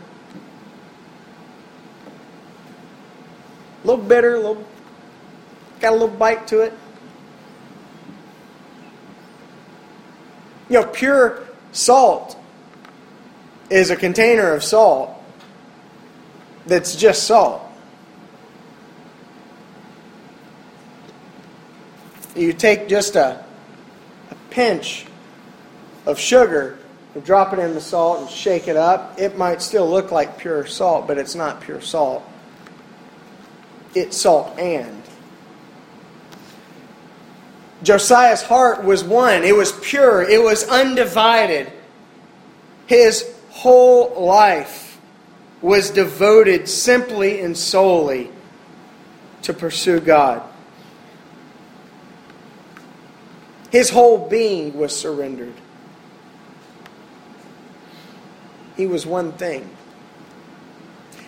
A 3.83 3.87
little 3.87 4.03
bitter, 4.03 4.33
a 4.33 4.37
little, 4.39 4.65
got 5.79 5.91
a 5.91 5.95
little 5.95 6.07
bite 6.07 6.47
to 6.47 6.61
it. 6.61 6.73
You 10.69 10.81
know, 10.81 10.87
pure 10.87 11.43
salt 11.71 12.37
is 13.69 13.89
a 13.89 13.95
container 13.95 14.53
of 14.53 14.63
salt 14.63 15.11
that's 16.65 16.95
just 16.95 17.23
salt. 17.23 17.61
You 22.35 22.51
take 22.53 22.89
just 22.89 23.15
a, 23.15 23.43
a 24.29 24.35
pinch 24.49 25.05
of 26.05 26.19
sugar 26.19 26.77
and 27.13 27.23
drop 27.23 27.53
it 27.53 27.59
in 27.59 27.73
the 27.73 27.81
salt 27.81 28.21
and 28.21 28.29
shake 28.29 28.67
it 28.67 28.75
up. 28.75 29.19
It 29.19 29.37
might 29.37 29.61
still 29.61 29.89
look 29.89 30.11
like 30.11 30.37
pure 30.37 30.65
salt, 30.65 31.07
but 31.07 31.17
it's 31.17 31.33
not 31.33 31.61
pure 31.61 31.81
salt. 31.81 32.23
It's 33.93 34.17
salt 34.17 34.59
and. 34.59 35.01
Josiah's 37.83 38.41
heart 38.41 38.83
was 38.83 39.03
one. 39.03 39.43
It 39.43 39.55
was 39.55 39.71
pure. 39.71 40.21
It 40.21 40.41
was 40.41 40.67
undivided. 40.67 41.71
His 42.87 43.34
whole 43.55 44.25
life 44.25 44.99
was 45.61 45.89
devoted 45.89 46.67
simply 46.67 47.39
and 47.39 47.57
solely 47.57 48.29
to 49.43 49.53
pursue 49.53 50.01
God. 50.01 50.43
His 53.71 53.89
whole 53.89 54.27
being 54.27 54.77
was 54.77 54.93
surrendered. 54.93 55.53
He 58.75 58.87
was 58.87 59.05
one 59.05 59.31
thing. 59.31 59.69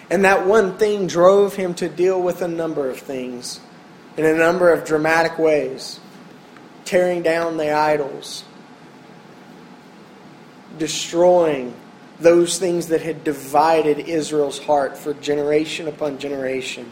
And 0.10 0.26
that 0.26 0.46
one 0.46 0.78
thing 0.78 1.08
drove 1.08 1.56
him 1.56 1.74
to 1.76 1.88
deal 1.88 2.22
with 2.22 2.42
a 2.42 2.48
number 2.48 2.90
of 2.90 3.00
things 3.00 3.62
in 4.18 4.26
a 4.26 4.34
number 4.34 4.70
of 4.74 4.86
dramatic 4.86 5.40
ways 5.40 6.02
tearing 6.84 7.24
down 7.24 7.56
the 7.56 7.72
idols, 7.72 8.44
destroying 10.78 11.74
those 12.20 12.58
things 12.58 12.88
that 12.88 13.02
had 13.02 13.24
divided 13.24 14.00
Israel's 14.00 14.60
heart 14.60 14.98
for 14.98 15.14
generation 15.16 15.88
upon 15.88 16.18
generation. 16.18 16.92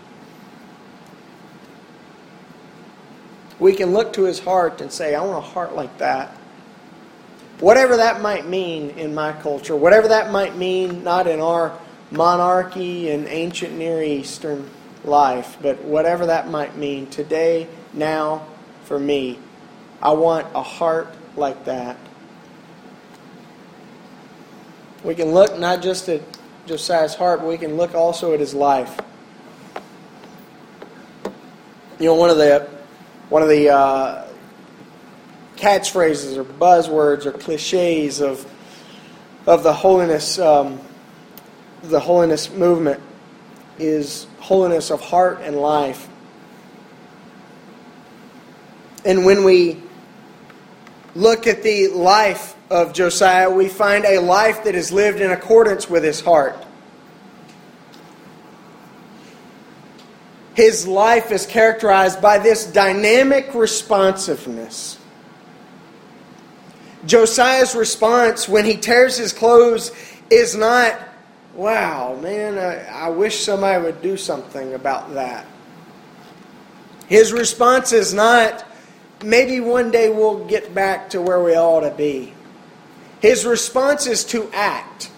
We 3.59 3.73
can 3.73 3.93
look 3.93 4.13
to 4.13 4.23
his 4.23 4.39
heart 4.39 4.81
and 4.81 4.91
say, 4.91 5.15
I 5.15 5.21
want 5.21 5.37
a 5.37 5.47
heart 5.47 5.75
like 5.75 5.97
that. 5.99 6.29
Whatever 7.59 7.97
that 7.97 8.21
might 8.21 8.45
mean 8.45 8.91
in 8.91 9.15
my 9.15 9.31
culture, 9.31 9.75
whatever 9.75 10.09
that 10.09 10.31
might 10.31 10.57
mean 10.57 11.03
not 11.03 11.25
in 11.25 11.39
our 11.39 11.77
monarchy 12.11 13.09
and 13.09 13.27
ancient 13.27 13.73
Near 13.73 14.03
Eastern, 14.03 14.69
life. 15.05 15.57
But 15.61 15.83
whatever 15.83 16.25
that 16.27 16.49
might 16.49 16.75
mean, 16.75 17.07
today, 17.07 17.67
now, 17.93 18.45
for 18.83 18.99
me, 18.99 19.39
I 20.01 20.13
want 20.13 20.47
a 20.53 20.63
heart 20.63 21.13
like 21.35 21.65
that. 21.65 21.97
We 25.05 25.13
can 25.13 25.33
look 25.33 25.59
not 25.59 25.83
just 25.83 26.09
at 26.09 26.21
Josiah's 26.65 27.13
heart, 27.13 27.41
but 27.41 27.47
we 27.47 27.59
can 27.59 27.77
look 27.77 27.93
also 27.93 28.33
at 28.33 28.39
his 28.39 28.55
life. 28.55 28.99
You 31.99 32.07
know, 32.07 32.15
one 32.15 32.31
of 32.31 32.37
the 32.37 32.67
one 33.29 33.43
of 33.43 33.49
the 33.49 33.69
uh, 33.69 34.27
catchphrases 35.57 36.37
or 36.37 36.43
buzzwords 36.43 37.27
or 37.27 37.33
cliches 37.33 38.19
of 38.19 38.51
of 39.45 39.61
the 39.61 39.73
holiness 39.73 40.39
um, 40.39 40.79
the 41.83 41.99
holiness 41.99 42.49
movement 42.49 42.99
is 43.77 44.25
holiness 44.39 44.89
of 44.89 45.01
heart 45.01 45.39
and 45.43 45.55
life. 45.55 46.09
And 49.05 49.23
when 49.23 49.43
we 49.43 49.83
look 51.13 51.45
at 51.45 51.61
the 51.61 51.89
life 51.89 52.54
of 52.75 52.93
Josiah, 52.93 53.49
we 53.49 53.69
find 53.69 54.05
a 54.05 54.19
life 54.19 54.65
that 54.65 54.75
is 54.75 54.91
lived 54.91 55.21
in 55.21 55.31
accordance 55.31 55.89
with 55.89 56.03
his 56.03 56.19
heart. 56.19 56.55
His 60.55 60.85
life 60.85 61.31
is 61.31 61.45
characterized 61.45 62.21
by 62.21 62.37
this 62.37 62.65
dynamic 62.65 63.53
responsiveness. 63.53 64.99
Josiah's 67.05 67.75
response 67.75 68.47
when 68.49 68.65
he 68.65 68.77
tears 68.77 69.17
his 69.17 69.31
clothes 69.31 69.91
is 70.29 70.55
not, 70.55 70.99
wow, 71.53 72.17
man, 72.21 72.57
I, 72.57 73.05
I, 73.05 73.09
wish 73.09 73.43
somebody 73.43 73.83
would 73.83 74.01
do 74.01 74.17
something 74.17 74.73
about 74.73 75.13
that. 75.13 75.45
His 77.07 77.31
response 77.31 77.93
is 77.93 78.13
not, 78.13 78.65
maybe 79.23 79.59
one 79.59 79.91
day 79.91 80.09
we'll 80.09 80.45
get 80.45 80.73
back 80.73 81.11
to 81.11 81.21
where 81.21 81.43
we 81.43 81.53
ought 81.53 81.81
to 81.81 81.91
be. 81.91 82.34
His 83.21 83.45
response 83.45 84.07
is 84.07 84.23
to 84.25 84.49
act, 84.53 85.09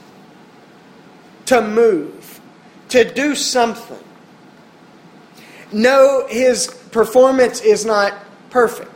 to 1.46 1.62
move, 1.62 2.40
to 2.90 3.04
do 3.04 3.36
something. 3.36 4.04
No, 5.72 6.26
his 6.28 6.68
performance 6.92 7.62
is 7.62 7.86
not 7.86 8.14
perfect. 8.50 8.92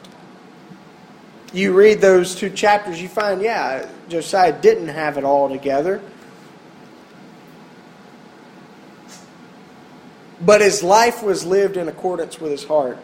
You 1.54 1.74
read 1.74 2.00
those 2.00 2.34
two 2.36 2.50
chapters, 2.50 3.02
you 3.02 3.10
find, 3.10 3.42
yeah, 3.42 3.90
Josiah 4.08 4.60
didn't 4.60 4.88
have 4.88 5.18
it 5.18 5.26
all 5.26 5.50
together. 5.50 6.02
But 10.40 10.62
his 10.62 10.82
life 10.82 11.22
was 11.22 11.46
lived 11.46 11.78
in 11.78 11.90
accordance 11.90 12.40
with 12.40 12.52
his 12.52 12.64
heart. 12.64 12.98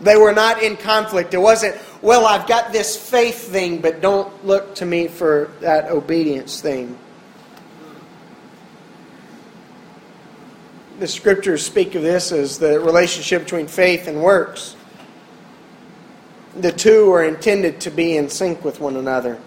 They 0.00 0.16
were 0.16 0.32
not 0.32 0.62
in 0.62 0.76
conflict. 0.76 1.32
It 1.32 1.38
wasn't, 1.38 1.76
well, 2.02 2.26
I've 2.26 2.48
got 2.48 2.72
this 2.72 2.96
faith 2.96 3.48
thing, 3.48 3.80
but 3.80 4.00
don't 4.00 4.44
look 4.44 4.74
to 4.76 4.84
me 4.84 5.06
for 5.06 5.52
that 5.60 5.88
obedience 5.88 6.60
thing. 6.60 6.98
The 10.98 11.06
scriptures 11.06 11.64
speak 11.64 11.94
of 11.94 12.02
this 12.02 12.32
as 12.32 12.58
the 12.58 12.80
relationship 12.80 13.44
between 13.44 13.68
faith 13.68 14.08
and 14.08 14.20
works. 14.20 14.76
The 16.56 16.72
two 16.72 17.10
are 17.12 17.24
intended 17.24 17.80
to 17.82 17.90
be 17.90 18.16
in 18.16 18.28
sync 18.28 18.64
with 18.64 18.80
one 18.80 18.96
another. 18.96 19.40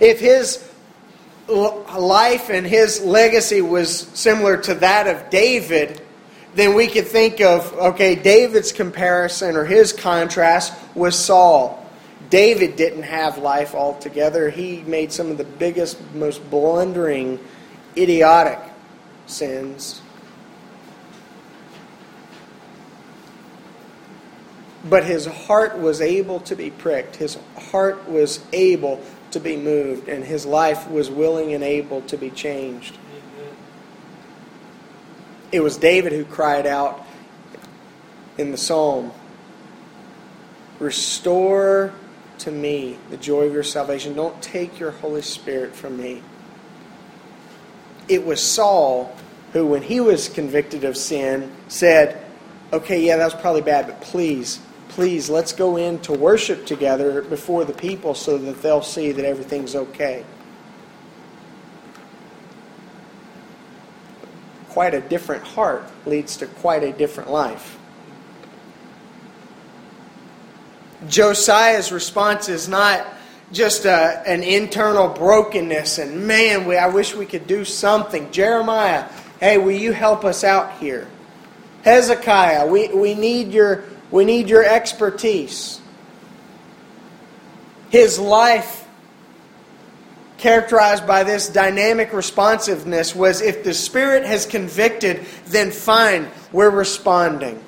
If 0.00 0.20
his 0.20 0.66
life 1.48 2.50
and 2.50 2.66
his 2.66 3.02
legacy 3.02 3.60
was 3.60 4.00
similar 4.14 4.56
to 4.58 4.74
that 4.74 5.06
of 5.06 5.30
David, 5.30 6.02
then 6.54 6.74
we 6.74 6.86
could 6.86 7.06
think 7.06 7.40
of, 7.40 7.72
okay, 7.74 8.14
David's 8.14 8.72
comparison 8.72 9.56
or 9.56 9.64
his 9.64 9.92
contrast 9.92 10.72
was 10.94 11.16
Saul. 11.16 11.84
David 12.30 12.76
didn't 12.76 13.04
have 13.04 13.38
life 13.38 13.74
altogether. 13.74 14.50
He 14.50 14.82
made 14.82 15.12
some 15.12 15.30
of 15.30 15.38
the 15.38 15.44
biggest, 15.44 15.98
most 16.14 16.48
blundering, 16.50 17.38
idiotic 17.96 18.58
sins. 19.26 20.02
But 24.84 25.04
his 25.04 25.26
heart 25.26 25.78
was 25.78 26.00
able 26.00 26.40
to 26.40 26.56
be 26.56 26.70
pricked. 26.70 27.16
His 27.16 27.38
heart 27.70 28.08
was 28.08 28.40
able 28.52 29.02
to 29.32 29.40
be 29.40 29.56
moved, 29.56 30.08
and 30.08 30.24
his 30.24 30.46
life 30.46 30.88
was 30.88 31.10
willing 31.10 31.52
and 31.52 31.62
able 31.62 32.00
to 32.02 32.16
be 32.16 32.30
changed. 32.30 32.96
It 35.50 35.60
was 35.60 35.76
David 35.76 36.12
who 36.12 36.24
cried 36.24 36.66
out 36.66 37.06
in 38.36 38.50
the 38.50 38.58
psalm 38.58 39.12
Restore 40.78 41.92
to 42.38 42.52
me 42.52 42.98
the 43.10 43.16
joy 43.16 43.46
of 43.46 43.52
your 43.52 43.64
salvation. 43.64 44.14
Don't 44.14 44.40
take 44.40 44.78
your 44.78 44.92
Holy 44.92 45.22
Spirit 45.22 45.74
from 45.74 45.96
me. 45.96 46.22
It 48.06 48.24
was 48.24 48.40
Saul 48.40 49.14
who, 49.52 49.66
when 49.66 49.82
he 49.82 49.98
was 49.98 50.28
convicted 50.28 50.84
of 50.84 50.96
sin, 50.96 51.50
said, 51.68 52.24
Okay, 52.72 53.04
yeah, 53.04 53.16
that 53.16 53.24
was 53.24 53.34
probably 53.34 53.62
bad, 53.62 53.86
but 53.86 54.00
please, 54.00 54.60
please, 54.88 55.30
let's 55.30 55.52
go 55.52 55.76
in 55.76 55.98
to 56.00 56.12
worship 56.12 56.66
together 56.66 57.22
before 57.22 57.64
the 57.64 57.72
people 57.72 58.14
so 58.14 58.36
that 58.38 58.62
they'll 58.62 58.82
see 58.82 59.10
that 59.10 59.24
everything's 59.24 59.74
okay. 59.74 60.24
Quite 64.78 64.94
a 64.94 65.00
different 65.00 65.42
heart 65.42 65.82
leads 66.06 66.36
to 66.36 66.46
quite 66.46 66.84
a 66.84 66.92
different 66.92 67.28
life. 67.28 67.76
Josiah's 71.08 71.90
response 71.90 72.48
is 72.48 72.68
not 72.68 73.04
just 73.50 73.86
a, 73.86 74.22
an 74.24 74.44
internal 74.44 75.08
brokenness 75.08 75.98
and 75.98 76.28
man, 76.28 76.64
we, 76.64 76.76
I 76.76 76.86
wish 76.86 77.12
we 77.12 77.26
could 77.26 77.48
do 77.48 77.64
something. 77.64 78.30
Jeremiah, 78.30 79.08
hey, 79.40 79.58
will 79.58 79.72
you 79.72 79.90
help 79.90 80.24
us 80.24 80.44
out 80.44 80.78
here? 80.78 81.08
Hezekiah, 81.82 82.68
we, 82.68 82.86
we, 82.86 83.14
need 83.14 83.52
your, 83.52 83.82
we 84.12 84.24
need 84.24 84.48
your 84.48 84.62
expertise. 84.62 85.80
His 87.90 88.16
life 88.20 88.77
characterized 90.38 91.06
by 91.06 91.24
this 91.24 91.48
dynamic 91.48 92.12
responsiveness 92.12 93.14
was 93.14 93.42
if 93.42 93.64
the 93.64 93.74
Spirit 93.74 94.24
has 94.24 94.46
convicted, 94.46 95.26
then 95.46 95.70
fine, 95.70 96.28
we're 96.52 96.70
responding. 96.70 97.62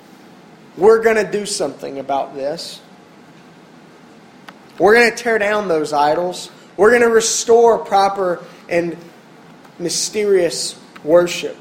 We're 0.77 1.03
going 1.03 1.17
to 1.17 1.31
do 1.31 1.45
something 1.45 1.99
about 1.99 2.35
this. 2.35 2.81
We're 4.79 4.95
going 4.95 5.11
to 5.11 5.17
tear 5.17 5.39
down 5.39 5.69
those 5.69 5.93
idols. 5.93 6.51
We're 6.77 6.91
going 6.91 7.03
to 7.03 7.09
restore 7.09 7.79
proper 7.79 8.43
and 8.69 8.97
mysterious 9.79 10.79
worship. 11.05 11.57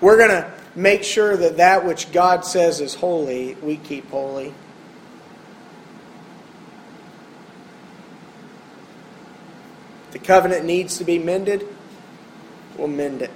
We're 0.00 0.18
going 0.18 0.30
to 0.30 0.52
make 0.76 1.02
sure 1.02 1.36
that 1.36 1.56
that 1.56 1.86
which 1.86 2.12
God 2.12 2.44
says 2.44 2.80
is 2.80 2.94
holy, 2.94 3.54
we 3.54 3.78
keep 3.78 4.10
holy. 4.10 4.52
The 10.16 10.24
covenant 10.24 10.64
needs 10.64 10.96
to 10.96 11.04
be 11.04 11.18
mended, 11.18 11.68
we'll 12.78 12.88
mend 12.88 13.20
it. 13.20 13.30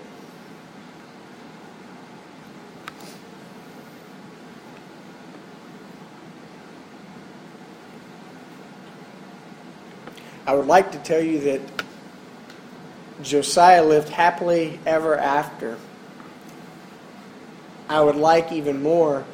I 10.47 10.55
would 10.55 10.67
like 10.67 10.93
to 10.93 10.99
tell 11.01 11.21
you 11.21 11.41
that 11.41 11.61
Josiah 13.21 13.85
lived 13.85 14.09
happily 14.09 14.81
ever 14.87 15.19
after. 15.19 15.77
I 17.91 18.01
would 18.01 18.17
like 18.17 18.53
even 18.53 18.83
more 18.83 19.27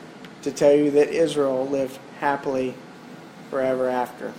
to 0.42 0.50
tell 0.50 0.72
you 0.72 0.90
that 0.90 1.10
Israel 1.10 1.64
lived 1.68 2.00
happily 2.18 2.74
forever 3.50 3.88
after. 3.88 4.32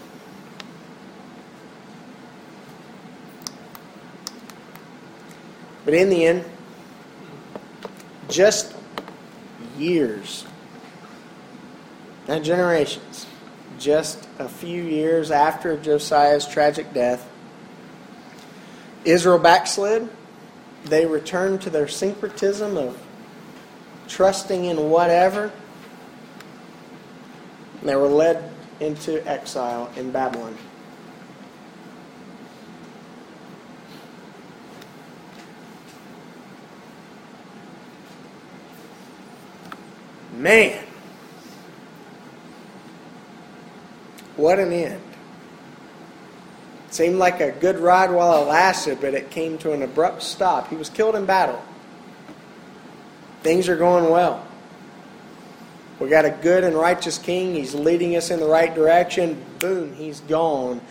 But 5.88 5.94
in 5.94 6.10
the 6.10 6.26
end, 6.26 6.44
just 8.28 8.76
years, 9.78 10.46
not 12.28 12.44
generations, 12.44 13.26
just 13.80 14.28
a 14.38 14.50
few 14.50 14.84
years 14.84 15.32
after 15.32 15.78
Josiah's 15.78 16.46
tragic 16.46 16.94
death, 16.94 17.26
Israel 19.06 19.40
backslid. 19.40 20.10
They 20.84 21.06
returned 21.06 21.62
to 21.62 21.70
their 21.70 21.88
syncretism 21.88 22.76
of 22.76 23.02
trusting 24.10 24.66
in 24.66 24.90
whatever. 24.90 25.54
And 27.80 27.88
They 27.88 27.96
were 27.96 28.10
led 28.10 28.52
into 28.82 29.26
exile 29.26 29.90
in 29.96 30.12
Babylon. 30.12 30.58
Man. 40.38 40.86
What 44.36 44.60
an 44.60 44.72
end. 44.72 45.02
Seemed 46.92 47.18
like 47.18 47.42
a 47.42 47.52
good 47.52 47.80
ride 47.80 48.12
while 48.12 48.44
it 48.44 48.46
lasted, 48.46 49.02
but 49.02 49.14
it 49.14 49.32
came 49.32 49.58
to 49.60 49.74
an 49.74 49.82
abrupt 49.82 50.22
stop. 50.22 50.70
He 50.70 50.76
was 50.76 50.90
killed 50.90 51.16
in 51.16 51.26
battle. 51.26 51.62
Things 53.42 53.68
are 53.68 53.76
going 53.76 54.10
well. 54.10 54.46
We 56.00 56.10
got 56.10 56.26
a 56.26 56.30
good 56.30 56.64
and 56.64 56.76
righteous 56.76 57.18
king. 57.18 57.56
He's 57.56 57.74
leading 57.74 58.16
us 58.16 58.30
in 58.30 58.40
the 58.40 58.46
right 58.46 58.74
direction. 58.74 59.44
Boom, 59.60 59.94
he's 59.96 60.20
gone. 60.22 60.82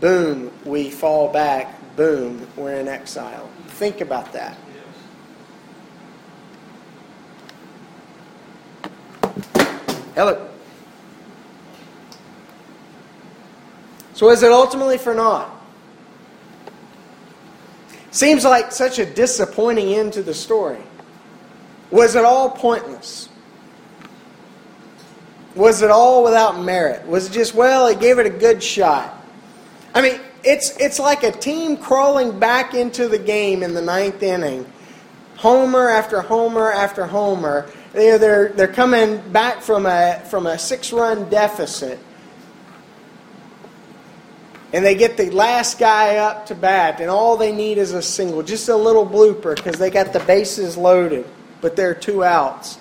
Boom, 0.00 0.50
we 0.64 0.90
fall 0.90 1.32
back. 1.32 1.72
Boom, 1.94 2.46
we're 2.56 2.74
in 2.74 2.88
exile. 2.88 3.48
Think 3.68 4.00
about 4.00 4.32
that. 4.32 4.58
Hello. 10.16 10.48
So 14.14 14.30
is 14.30 14.42
it 14.42 14.50
ultimately 14.50 14.96
for 14.96 15.12
naught? 15.12 15.52
Seems 18.12 18.42
like 18.42 18.72
such 18.72 18.98
a 18.98 19.04
disappointing 19.04 19.92
end 19.92 20.14
to 20.14 20.22
the 20.22 20.32
story. 20.32 20.80
Was 21.90 22.16
it 22.16 22.24
all 22.24 22.48
pointless? 22.48 23.28
Was 25.54 25.82
it 25.82 25.90
all 25.90 26.24
without 26.24 26.62
merit? 26.62 27.06
Was 27.06 27.28
it 27.28 27.32
just, 27.32 27.54
well, 27.54 27.86
he 27.86 27.94
gave 27.94 28.18
it 28.18 28.24
a 28.24 28.30
good 28.30 28.62
shot? 28.62 29.22
I 29.94 30.00
mean, 30.00 30.18
it's, 30.42 30.74
it's 30.78 30.98
like 30.98 31.24
a 31.24 31.32
team 31.32 31.76
crawling 31.76 32.38
back 32.38 32.72
into 32.72 33.06
the 33.06 33.18
game 33.18 33.62
in 33.62 33.74
the 33.74 33.82
ninth 33.82 34.22
inning. 34.22 34.64
Homer 35.36 35.90
after 35.90 36.22
homer 36.22 36.72
after 36.72 37.04
homer. 37.04 37.68
They're, 37.96 38.18
they're, 38.18 38.48
they're 38.50 38.68
coming 38.68 39.20
back 39.32 39.62
from 39.62 39.86
a, 39.86 40.22
from 40.30 40.46
a 40.46 40.58
six 40.58 40.92
run 40.92 41.28
deficit. 41.28 41.98
And 44.72 44.84
they 44.84 44.94
get 44.94 45.16
the 45.16 45.30
last 45.30 45.78
guy 45.78 46.16
up 46.16 46.46
to 46.46 46.54
bat, 46.54 47.00
and 47.00 47.10
all 47.10 47.36
they 47.36 47.52
need 47.52 47.78
is 47.78 47.92
a 47.92 48.02
single, 48.02 48.42
just 48.42 48.68
a 48.68 48.76
little 48.76 49.06
blooper 49.06 49.56
because 49.56 49.78
they 49.78 49.90
got 49.90 50.12
the 50.12 50.20
bases 50.20 50.76
loaded, 50.76 51.26
but 51.60 51.76
there 51.76 51.90
are 51.90 51.94
two 51.94 52.22
outs 52.22 52.78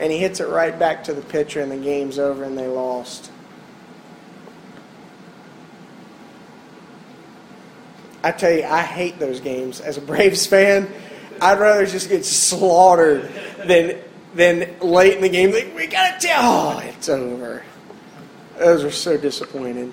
and 0.00 0.10
he 0.10 0.18
hits 0.18 0.40
it 0.40 0.48
right 0.48 0.76
back 0.76 1.04
to 1.04 1.12
the 1.12 1.20
pitcher, 1.20 1.60
and 1.60 1.70
the 1.70 1.76
game's 1.76 2.18
over, 2.18 2.42
and 2.42 2.56
they 2.56 2.66
lost. 2.66 3.30
I 8.24 8.32
tell 8.32 8.50
you, 8.50 8.64
I 8.64 8.80
hate 8.80 9.18
those 9.18 9.40
games. 9.40 9.80
As 9.80 9.98
a 9.98 10.00
Braves 10.00 10.46
fan, 10.46 10.90
I'd 11.40 11.58
rather 11.58 11.86
just 11.86 12.08
get 12.08 12.24
slaughtered 12.24 13.30
than 13.66 13.98
than 14.34 14.78
late 14.80 15.16
in 15.16 15.22
the 15.22 15.28
game. 15.28 15.52
Like, 15.52 15.74
we 15.74 15.86
gotta 15.86 16.18
tell, 16.20 16.40
oh, 16.42 16.78
it's 16.80 17.08
over. 17.08 17.62
Those 18.58 18.84
are 18.84 18.90
so 18.90 19.16
disappointing. 19.16 19.92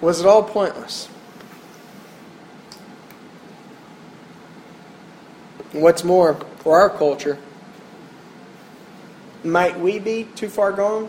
Was 0.00 0.20
it 0.20 0.26
all 0.26 0.44
pointless? 0.44 1.06
What's 5.72 6.04
more, 6.04 6.34
for 6.58 6.80
our 6.80 6.88
culture, 6.88 7.38
might 9.44 9.78
we 9.78 9.98
be 9.98 10.24
too 10.34 10.48
far 10.48 10.72
gone? 10.72 11.08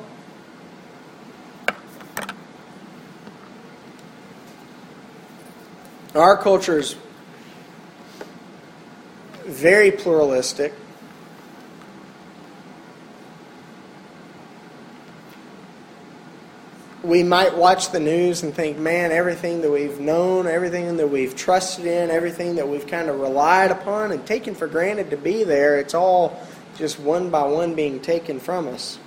Our 6.16 6.38
culture 6.38 6.80
is 6.80 6.96
very 9.46 9.92
pluralistic. 9.92 10.74
we 17.10 17.24
might 17.24 17.56
watch 17.56 17.92
the 17.92 18.00
news 18.00 18.44
and 18.44 18.54
think, 18.54 18.78
man, 18.78 19.12
everything 19.12 19.62
that 19.62 19.72
we've 19.72 20.00
known, 20.00 20.46
everything 20.48 20.98
that 20.98 21.08
we've 21.08 21.36
trusted 21.36 21.86
in, 21.86 22.12
everything 22.12 22.56
that 22.56 22.68
we've 22.68 22.86
kind 22.86 23.10
of 23.10 23.20
relied 23.20 23.72
upon 23.72 24.12
and 24.12 24.26
taken 24.26 24.54
for 24.54 24.68
granted 24.68 25.10
to 25.10 25.18
be 25.18 25.44
there, 25.44 25.80
it's 25.80 25.94
all 25.94 26.40
just 26.80 26.98
one 26.98 27.30
by 27.30 27.44
one 27.44 27.76
being 27.76 28.00
taken 28.00 28.40
from 28.40 28.68
us. 28.68 28.98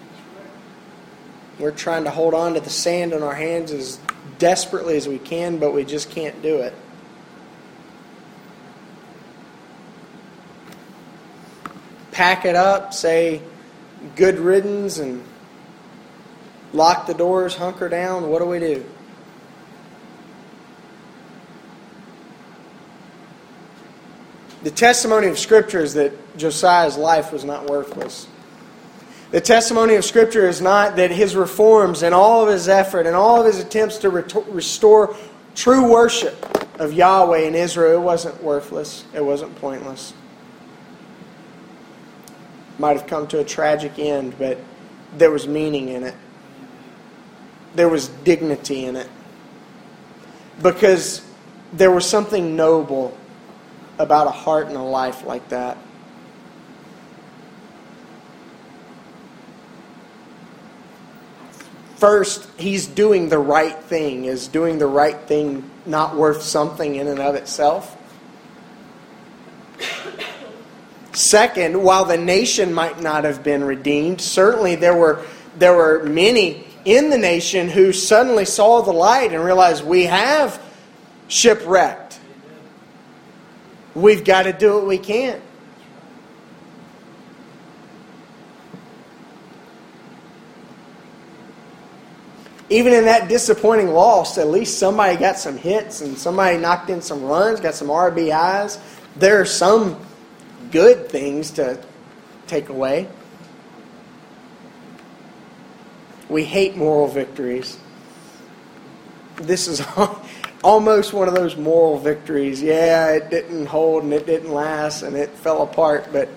We're 1.58 1.70
trying 1.70 2.04
to 2.04 2.11
hold 2.11 2.35
on 2.35 2.54
to 2.54 2.61
the 2.61 2.70
sand 2.70 3.12
in 3.12 3.22
our 3.22 3.35
hands 3.35 3.72
as 3.72 3.98
desperately 4.38 4.96
as 4.96 5.08
we 5.08 5.18
can, 5.18 5.58
but 5.58 5.72
we 5.72 5.85
just 5.85 6.11
can't 6.11 6.40
do 6.42 6.58
it. 6.58 6.74
Pack 12.11 12.44
it 12.44 12.54
up, 12.54 12.92
say 12.92 13.40
good 14.16 14.38
riddance, 14.38 14.98
and 14.98 15.24
lock 16.74 17.06
the 17.06 17.14
doors, 17.14 17.56
hunker 17.56 17.88
down? 17.88 18.28
What 18.28 18.40
do 18.40 18.46
we 18.46 18.58
do? 18.58 18.85
The 24.62 24.70
testimony 24.70 25.27
of 25.29 25.38
Scripture 25.38 25.81
is 25.81 25.94
that 25.94 26.12
Josiah's 26.37 26.96
life 26.96 27.33
was 27.33 27.44
not 27.44 27.68
worthless. 27.68 28.27
The 29.31 29.40
testimony 29.40 29.94
of 29.94 30.05
Scripture 30.05 30.48
is 30.48 30.61
not 30.61 30.96
that 30.96 31.11
his 31.11 31.35
reforms 31.35 32.03
and 32.03 32.14
all 32.14 32.42
of 32.42 32.48
his 32.48 32.68
effort 32.68 33.07
and 33.07 33.16
all 33.16 33.40
of 33.40 33.46
his 33.46 33.59
attempts 33.59 33.98
to 33.98 34.11
restore 34.11 35.16
true 35.55 35.90
worship 35.90 36.37
of 36.81 36.92
Yahweh 36.92 37.40
in 37.40 37.55
Israel, 37.55 38.01
it 38.01 38.05
wasn't 38.05 38.42
worthless. 38.42 39.05
It 39.14 39.25
wasn't 39.25 39.55
pointless. 39.57 40.12
Might 42.79 42.96
have 42.96 43.07
come 43.07 43.27
to 43.29 43.40
a 43.40 43.44
tragic 43.44 43.98
end, 43.98 44.38
but 44.38 44.59
there 45.16 45.31
was 45.31 45.46
meaning 45.46 45.88
in 45.88 46.05
it 46.05 46.14
there 47.75 47.88
was 47.88 48.09
dignity 48.09 48.85
in 48.85 48.96
it. 48.96 49.09
Because 50.62 51.25
there 51.72 51.90
was 51.90 52.09
something 52.09 52.55
noble 52.57 53.16
about 53.98 54.26
a 54.26 54.31
heart 54.31 54.68
and 54.68 54.76
a 54.76 54.83
life 54.83 55.24
like 55.24 55.48
that. 55.50 55.76
First, 61.96 62.48
he's 62.59 62.88
doing 62.88 63.28
the 63.28 63.38
right 63.38 63.78
thing. 63.85 64.24
Is 64.24 64.48
doing 64.48 64.78
the 64.78 64.88
right 64.88 65.20
thing 65.20 65.70
not 65.87 66.16
worth 66.16 66.42
something 66.42 66.96
in 66.96 67.07
and 67.07 67.20
of 67.20 67.37
itself? 67.37 67.96
Second, 71.12 71.81
while 71.81 72.05
the 72.05 72.16
nation 72.16 72.72
might 72.72 73.00
not 73.00 73.22
have 73.22 73.44
been 73.44 73.62
redeemed, 73.62 74.20
certainly 74.20 74.74
there 74.74 74.96
were, 74.96 75.24
there 75.59 75.76
were 75.76 76.02
many 76.02 76.64
in 76.85 77.11
the 77.11 77.18
nation 77.18 77.68
who 77.68 77.92
suddenly 77.92 78.46
saw 78.46 78.83
the 78.83 78.92
light 78.92 79.33
and 79.33 79.44
realized 79.44 79.85
we 79.85 80.07
have 80.07 80.61
shipwrecked. 81.28 82.18
We've 83.94 84.24
got 84.24 84.44
to 84.44 84.52
do 84.52 84.74
what 84.74 84.87
we 84.87 84.98
can. 84.98 85.40
Even 92.70 92.94
in 92.94 93.05
that 93.05 93.28
disappointing 93.28 93.88
loss, 93.88 94.38
at 94.38 94.48
least 94.48 94.78
somebody 94.78 95.18
got 95.18 95.38
some 95.38 95.59
hits 95.59 96.00
and 96.00 96.16
somebody 96.16 96.57
knocked 96.57 96.88
in 96.88 97.02
some 97.02 97.22
runs, 97.22 97.61
got 97.61 97.74
some 97.74 97.88
RBIs. 97.88 98.81
There 99.16 99.38
are 99.38 99.44
some 99.44 100.00
good 100.70 101.11
things 101.11 101.50
to 101.52 101.78
take 102.46 102.70
away. 102.70 103.09
We 106.31 106.44
hate 106.44 106.74
moral 106.74 107.09
victories. 107.09 107.78
This 109.37 109.68
is 109.68 109.83
almost 110.62 111.12
one 111.12 111.29
of 111.29 111.35
those 111.35 111.57
moral 111.57 111.98
victories. 111.98 112.62
Yeah, 112.62 113.11
it 113.11 113.31
didn't 113.31 113.66
hold 113.66 114.05
and 114.05 114.12
it 114.12 114.27
didn't 114.27 114.53
last 114.53 115.03
and 115.03 115.16
it 115.16 115.31
fell 115.31 115.62
apart, 115.62 116.09
but 116.12 116.29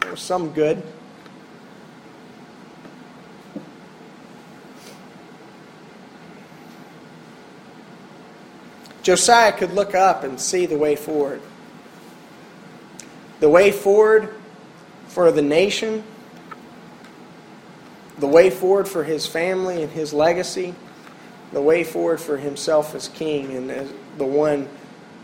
there 0.00 0.10
was 0.10 0.20
some 0.20 0.50
good. 0.50 0.82
Josiah 9.02 9.52
could 9.52 9.72
look 9.72 9.94
up 9.94 10.24
and 10.24 10.40
see 10.40 10.64
the 10.64 10.78
way 10.78 10.96
forward. 10.96 11.42
The 13.40 13.50
way 13.50 13.70
forward 13.70 14.34
for 15.08 15.30
the 15.30 15.42
nation 15.42 16.02
the 18.18 18.26
way 18.26 18.50
forward 18.50 18.88
for 18.88 19.04
his 19.04 19.26
family 19.26 19.82
and 19.82 19.90
his 19.90 20.12
legacy, 20.12 20.74
the 21.54 21.62
way 21.62 21.84
forward 21.84 22.20
for 22.20 22.36
himself 22.36 22.94
as 22.94 23.08
king 23.08 23.56
and 23.56 23.70
as 23.70 23.90
the 24.18 24.26
one 24.26 24.68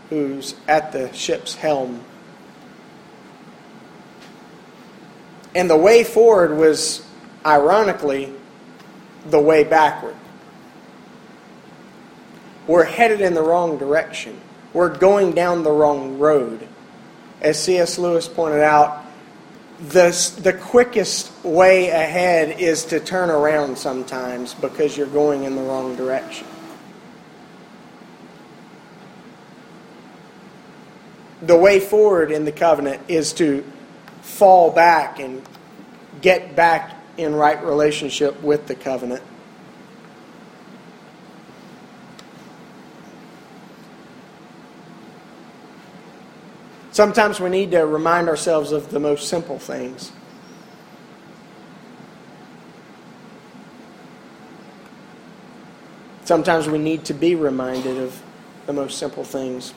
who's 0.09 0.55
at 0.67 0.91
the 0.91 1.11
ship's 1.13 1.55
helm. 1.55 2.03
And 5.53 5.69
the 5.69 5.77
way 5.77 6.03
forward 6.03 6.57
was, 6.57 7.05
ironically, 7.45 8.33
the 9.25 9.39
way 9.39 9.63
backward. 9.63 10.15
we're 12.67 12.85
headed 12.85 13.19
in 13.21 13.33
the 13.33 13.41
wrong 13.41 13.77
direction. 13.77 14.39
We're 14.73 14.95
going 14.95 15.33
down 15.33 15.63
the 15.63 15.71
wrong 15.71 16.19
road. 16.19 16.67
As 17.41 17.61
C.S. 17.61 17.99
Lewis 17.99 18.29
pointed 18.29 18.61
out, 18.61 19.00
the, 19.89 20.39
the 20.43 20.53
quickest 20.53 21.31
way 21.43 21.89
ahead 21.89 22.59
is 22.59 22.85
to 22.85 22.99
turn 22.99 23.31
around 23.31 23.77
sometimes 23.77 24.53
because 24.53 24.95
you're 24.95 25.07
going 25.07 25.43
in 25.43 25.55
the 25.55 25.61
wrong 25.61 25.95
direction. 25.95 26.45
The 31.41 31.57
way 31.57 31.79
forward 31.79 32.31
in 32.31 32.45
the 32.45 32.51
covenant 32.51 33.01
is 33.07 33.33
to 33.33 33.63
fall 34.21 34.69
back 34.69 35.19
and 35.19 35.41
get 36.21 36.55
back 36.55 36.95
in 37.17 37.33
right 37.33 37.63
relationship 37.63 38.39
with 38.43 38.67
the 38.67 38.75
covenant. 38.75 39.23
Sometimes 46.91 47.39
we 47.39 47.49
need 47.49 47.71
to 47.71 47.85
remind 47.85 48.27
ourselves 48.27 48.73
of 48.73 48.91
the 48.91 48.99
most 48.99 49.29
simple 49.29 49.57
things. 49.57 50.11
Sometimes 56.25 56.67
we 56.67 56.77
need 56.77 57.05
to 57.05 57.13
be 57.13 57.33
reminded 57.33 57.97
of 57.97 58.21
the 58.65 58.73
most 58.73 58.97
simple 58.97 59.23
things. 59.23 59.73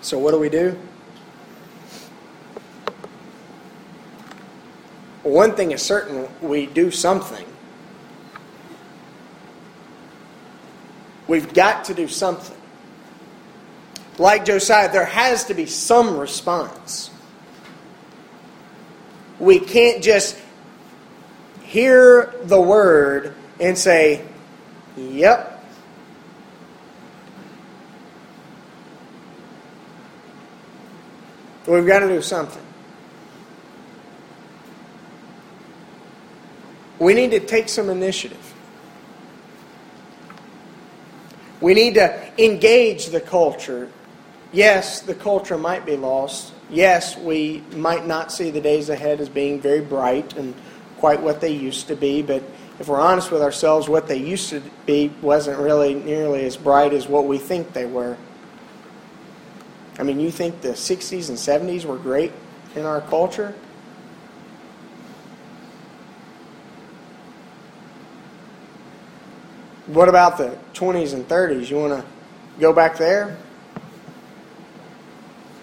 So, 0.00 0.18
what 0.18 0.30
do 0.30 0.38
we 0.38 0.48
do? 0.48 0.78
One 5.24 5.54
thing 5.54 5.72
is 5.72 5.82
certain 5.82 6.28
we 6.40 6.66
do 6.66 6.90
something. 6.90 7.46
We've 11.28 11.52
got 11.52 11.84
to 11.86 11.94
do 11.94 12.08
something 12.08 12.56
like 14.18 14.44
Josiah, 14.44 14.90
there 14.90 15.04
has 15.04 15.44
to 15.44 15.54
be 15.54 15.66
some 15.66 16.18
response. 16.18 17.10
We 19.38 19.58
can't 19.58 20.02
just 20.02 20.38
hear 21.62 22.34
the 22.44 22.60
word 22.60 23.34
and 23.60 23.76
say, 23.76 24.24
Yep. 24.96 25.52
We've 31.66 31.86
got 31.86 31.98
to 31.98 32.08
do 32.08 32.22
something. 32.22 32.62
We 36.98 37.12
need 37.12 37.32
to 37.32 37.40
take 37.40 37.68
some 37.68 37.90
initiative. 37.90 38.54
We 41.60 41.74
need 41.74 41.94
to 41.94 42.30
engage 42.38 43.06
the 43.06 43.20
culture 43.20 43.90
yes, 44.56 45.00
the 45.00 45.14
culture 45.14 45.58
might 45.58 45.84
be 45.84 45.96
lost. 45.96 46.52
Yes, 46.70 47.16
we 47.16 47.62
might 47.74 48.06
not 48.06 48.32
see 48.32 48.50
the 48.50 48.60
days 48.60 48.88
ahead 48.88 49.20
as 49.20 49.28
being 49.28 49.60
very 49.60 49.82
bright 49.82 50.34
and 50.36 50.54
quite 50.96 51.20
what 51.20 51.40
they 51.40 51.52
used 51.52 51.88
to 51.88 51.94
be, 51.94 52.22
but 52.22 52.42
if 52.80 52.88
we're 52.88 53.00
honest 53.00 53.30
with 53.30 53.42
ourselves, 53.42 53.88
what 53.88 54.08
they 54.08 54.16
used 54.16 54.50
to 54.50 54.62
be 54.86 55.12
wasn't 55.20 55.58
really 55.58 55.94
nearly 55.94 56.44
as 56.44 56.56
bright 56.56 56.92
as 56.92 57.06
what 57.06 57.26
we 57.26 57.38
think 57.38 57.72
they 57.72 57.86
were. 57.86 58.16
I 59.98 60.02
mean, 60.02 60.20
you 60.20 60.30
think 60.30 60.60
the 60.62 60.70
60s 60.70 61.28
and 61.28 61.38
70s 61.38 61.84
were 61.84 61.96
great 61.96 62.32
in 62.74 62.84
our 62.84 63.00
culture? 63.02 63.54
What 69.86 70.08
about 70.08 70.36
the 70.36 70.58
20s 70.74 71.14
and 71.14 71.26
30s? 71.28 71.70
You 71.70 71.76
want 71.76 72.02
to 72.02 72.04
go 72.60 72.72
back 72.72 72.96
there? 72.96 73.38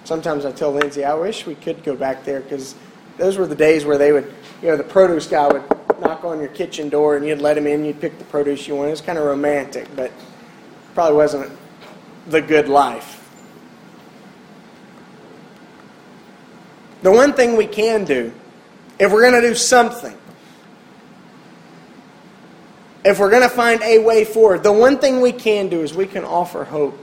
Sometimes 0.03 0.45
I 0.45 0.51
tell 0.51 0.71
Lindsay, 0.71 1.03
I 1.03 1.13
wish 1.13 1.45
we 1.45 1.55
could 1.55 1.83
go 1.83 1.95
back 1.95 2.23
there 2.23 2.41
because 2.41 2.75
those 3.17 3.37
were 3.37 3.47
the 3.47 3.55
days 3.55 3.85
where 3.85 3.97
they 3.97 4.11
would, 4.11 4.31
you 4.61 4.69
know, 4.69 4.77
the 4.77 4.83
produce 4.83 5.27
guy 5.27 5.47
would 5.47 5.63
knock 6.01 6.23
on 6.23 6.39
your 6.39 6.49
kitchen 6.49 6.89
door 6.89 7.15
and 7.15 7.25
you'd 7.25 7.41
let 7.41 7.57
him 7.57 7.67
in, 7.67 7.85
you'd 7.85 8.01
pick 8.01 8.17
the 8.17 8.25
produce 8.25 8.67
you 8.67 8.75
wanted. 8.75 8.89
It 8.89 8.91
was 8.91 9.01
kind 9.01 9.17
of 9.17 9.25
romantic, 9.25 9.87
but 9.95 10.11
probably 10.93 11.17
wasn't 11.17 11.51
the 12.27 12.41
good 12.41 12.67
life. 12.67 13.19
The 17.01 17.11
one 17.11 17.33
thing 17.33 17.57
we 17.57 17.67
can 17.67 18.05
do, 18.05 18.33
if 18.97 19.11
we're 19.11 19.21
going 19.29 19.41
to 19.41 19.47
do 19.47 19.55
something, 19.55 20.17
if 23.03 23.19
we're 23.19 23.29
going 23.29 23.43
to 23.43 23.49
find 23.49 23.81
a 23.83 23.99
way 23.99 24.23
forward, 24.23 24.63
the 24.63 24.71
one 24.71 24.97
thing 24.97 25.19
we 25.19 25.33
can 25.33 25.67
do 25.67 25.81
is 25.81 25.93
we 25.93 26.05
can 26.05 26.23
offer 26.23 26.63
hope. 26.63 26.97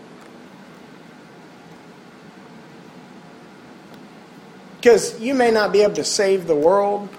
Because 4.80 5.20
you 5.20 5.34
may 5.34 5.50
not 5.50 5.74
be 5.74 5.82
able 5.82 5.96
to 5.96 6.04
save 6.04 6.46
the 6.46 6.56
world, 6.56 7.10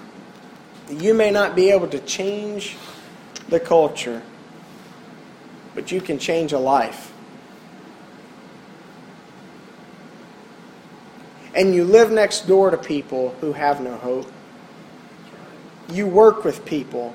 you 0.90 1.14
may 1.14 1.30
not 1.30 1.54
be 1.54 1.70
able 1.70 1.86
to 1.86 2.00
change 2.00 2.76
the 3.50 3.60
culture, 3.60 4.20
but 5.72 5.92
you 5.92 6.00
can 6.00 6.18
change 6.18 6.52
a 6.52 6.58
life. 6.58 7.12
And 11.54 11.72
you 11.72 11.84
live 11.84 12.10
next 12.10 12.48
door 12.48 12.70
to 12.72 12.76
people 12.76 13.36
who 13.40 13.52
have 13.52 13.80
no 13.80 13.94
hope. 13.94 14.26
You 15.88 16.08
work 16.08 16.42
with 16.42 16.64
people 16.64 17.14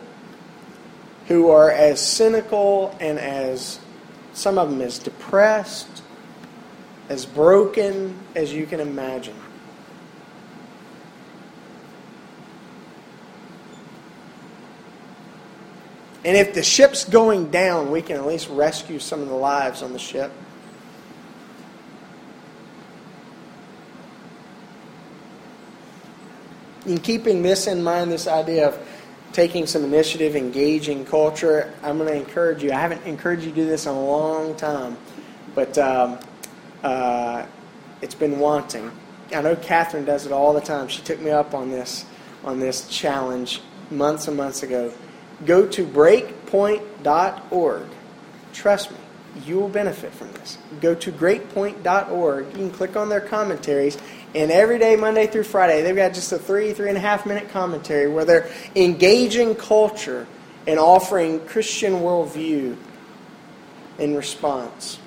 who 1.28 1.50
are 1.50 1.70
as 1.70 2.00
cynical 2.00 2.96
and 3.02 3.20
as, 3.20 3.82
some 4.32 4.58
of 4.58 4.70
them, 4.70 4.82
as 4.82 4.98
depressed, 4.98 6.04
as 7.10 7.26
broken 7.26 8.18
as 8.34 8.54
you 8.54 8.66
can 8.66 8.80
imagine. 8.80 9.36
And 16.28 16.36
if 16.36 16.54
the 16.54 16.62
ship's 16.62 17.06
going 17.06 17.52
down, 17.52 17.90
we 17.90 18.02
can 18.02 18.18
at 18.18 18.26
least 18.26 18.50
rescue 18.50 19.00
some 19.00 19.22
of 19.22 19.30
the 19.30 19.34
lives 19.34 19.82
on 19.82 19.94
the 19.94 19.98
ship. 19.98 20.30
In 26.86 26.98
keeping 26.98 27.44
this 27.44 27.66
in 27.68 27.82
mind, 27.82 28.12
this 28.12 28.28
idea 28.28 28.68
of 28.68 28.78
taking 29.32 29.66
some 29.66 29.86
initiative, 29.86 30.36
engaging 30.36 31.06
culture, 31.06 31.74
I'm 31.82 31.98
going 31.98 32.10
to 32.10 32.16
encourage 32.18 32.62
you. 32.62 32.74
I 32.74 32.80
haven't 32.82 33.06
encouraged 33.06 33.46
you 33.46 33.52
to 33.52 33.56
do 33.56 33.66
this 33.66 33.86
in 33.86 33.94
a 33.94 34.06
long 34.06 34.54
time, 34.58 34.98
but 35.56 35.78
um, 35.78 36.20
uh, 36.84 37.46
it's 38.02 38.16
been 38.16 38.38
wanting. 38.38 38.92
I 39.34 39.42
know 39.42 39.56
Catherine 39.56 40.04
does 40.04 40.26
it 40.26 40.34
all 40.34 40.52
the 40.52 40.60
time. 40.60 40.90
She 40.90 41.02
took 41.04 41.22
me 41.22 41.32
up 41.32 41.54
on 41.54 41.72
this 41.72 42.06
on 42.44 42.60
this 42.60 42.86
challenge 42.90 43.62
months 43.90 44.28
and 44.28 44.36
months 44.36 44.64
ago 44.64 44.92
go 45.46 45.68
to 45.68 45.86
breakpoint.org. 45.86 47.88
Trust 48.54 48.92
me, 48.92 48.98
you 49.46 49.60
will 49.60 49.70
benefit 49.70 50.14
from 50.14 50.32
this. 50.34 50.58
Go 50.82 50.96
to 50.96 51.12
breakpoint.org. 51.12 52.48
You 52.48 52.54
can 52.54 52.72
click 52.72 52.96
on 52.96 53.10
their 53.10 53.22
commentaries, 53.22 53.98
and 54.36 54.52
every 54.52 54.80
day, 54.80 54.96
Monday 54.96 55.28
through 55.28 55.44
Friday, 55.44 55.82
they've 55.82 55.96
got 55.96 56.14
just 56.14 56.32
a 56.32 56.38
three, 56.38 56.74
three 56.74 56.90
and 56.90 56.98
a 56.98 57.02
half 57.02 57.26
minute 57.26 57.50
commentary 57.50 58.10
where 58.10 58.26
they're 58.26 58.50
engaging 58.76 59.56
culture 59.56 60.28
and 60.66 60.80
offering 60.80 61.40
Christian 61.46 61.94
worldview 61.94 62.76
in 64.00 64.16
response. 64.16 65.00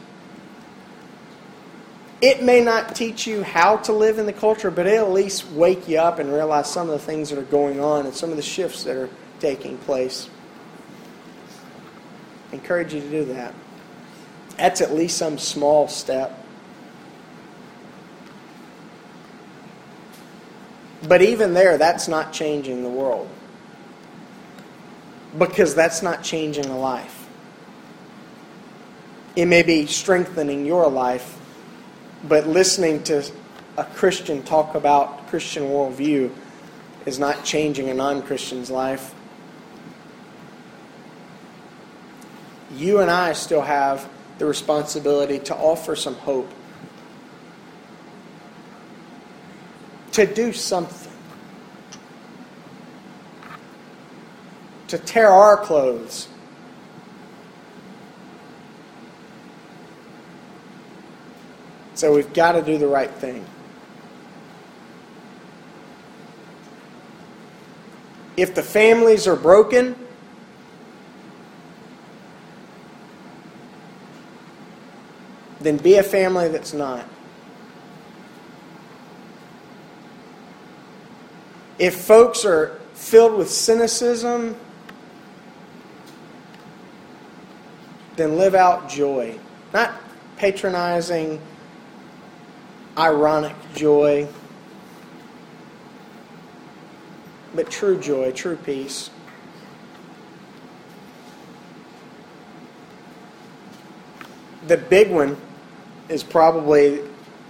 It 2.21 2.43
may 2.43 2.63
not 2.63 2.95
teach 2.95 3.27
you 3.27 3.43
how 3.43 3.79
to 3.79 3.93
live 3.93 4.19
in 4.19 4.27
the 4.27 4.33
culture, 4.33 4.71
but 4.71 4.87
it'll 4.87 5.07
at 5.07 5.13
least 5.13 5.51
wake 5.53 5.89
you 5.89 5.99
up 5.99 6.19
and 6.19 6.33
realize 6.33 6.71
some 6.71 6.91
of 6.91 6.99
the 6.99 7.05
things 7.05 7.31
that 7.31 7.39
are 7.39 7.43
going 7.43 7.81
on 7.81 8.05
and 8.05 8.15
some 8.15 8.31
of 8.31 8.37
the 8.37 8.43
shifts 8.43 8.85
that 8.85 8.97
are 8.97 9.09
taking 9.41 9.79
place. 9.79 10.29
I 12.51 12.55
encourage 12.55 12.95
you 12.95 13.01
to 13.01 13.11
do 13.11 13.25
that. 13.27 13.55
That's 14.57 14.81
at 14.81 14.95
least 14.95 15.17
some 15.17 15.39
small 15.39 15.89
step. 15.89 16.37
But 21.09 21.23
even 21.23 21.55
there, 21.55 21.79
that's 21.79 22.09
not 22.09 22.33
changing 22.33 22.83
the 22.83 22.89
world. 22.89 23.29
Because 25.39 25.75
that's 25.75 26.03
not 26.03 26.23
changing 26.23 26.67
a 26.67 26.79
life. 26.79 27.29
It 29.37 29.47
may 29.47 29.63
be 29.63 29.87
strengthening 29.87 30.67
your 30.67 30.91
life, 30.91 31.39
but 32.25 32.47
listening 32.47 33.03
to 33.05 33.25
a 33.77 33.85
Christian 33.85 34.43
talk 34.43 34.75
about 34.75 35.29
Christian 35.29 35.65
worldview 35.65 36.31
is 37.07 37.19
not 37.19 37.45
changing 37.45 37.89
a 37.89 37.95
non 37.95 38.23
Christian's 38.23 38.71
life. 38.71 39.15
you 42.75 43.01
and 43.01 43.11
I 43.11 43.33
still 43.33 43.63
have 43.63 44.09
the 44.39 44.47
responsibility 44.47 45.39
to 45.41 45.55
offer 45.55 45.97
some 45.97 46.15
hope, 46.15 46.51
to 50.13 50.27
do 50.27 50.53
something, 50.53 51.13
to 54.89 54.99
tear 54.99 55.29
our 55.29 55.57
clothes. 55.57 56.29
So 61.95 62.15
we've 62.15 62.33
got 62.33 62.53
to 62.53 62.63
do 62.63 62.79
the 62.79 62.87
right 62.87 63.11
thing. 63.11 63.45
If 68.39 68.55
the 68.55 68.63
families 68.63 69.27
are 69.27 69.37
broken, 69.37 69.95
then 75.61 75.77
be 75.77 75.97
a 75.97 76.03
family 76.03 76.49
that's 76.49 76.73
not. 76.73 77.07
If 81.79 81.95
folks 81.97 82.45
are 82.45 82.79
filled 82.95 83.39
with 83.39 83.51
cynicism, 83.51 84.57
then 88.17 88.37
live 88.37 88.55
out 88.55 88.89
joy. 88.89 89.39
Not 89.73 89.95
patronizing, 90.37 91.41
ironic 92.99 93.55
joy, 93.75 94.29
but 97.55 97.71
true 97.71 97.99
joy, 97.99 98.33
true 98.33 98.57
peace. 98.57 99.11
The 104.67 104.77
big 104.77 105.11
one 105.11 105.37
is 106.11 106.23
probably 106.25 107.01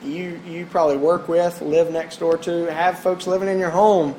you 0.04 0.40
you 0.46 0.66
probably 0.66 0.96
work 0.96 1.28
with, 1.28 1.60
live 1.60 1.90
next 1.90 2.18
door 2.18 2.36
to, 2.38 2.72
have 2.72 2.98
folks 3.00 3.26
living 3.26 3.48
in 3.48 3.58
your 3.58 3.70
home 3.70 4.14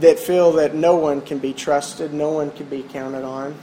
that 0.00 0.18
feel 0.18 0.52
that 0.52 0.74
no 0.74 0.96
one 0.96 1.20
can 1.20 1.38
be 1.38 1.52
trusted, 1.52 2.12
no 2.12 2.30
one 2.30 2.50
can 2.50 2.66
be 2.66 2.82
counted 2.82 3.24
on. 3.24 3.54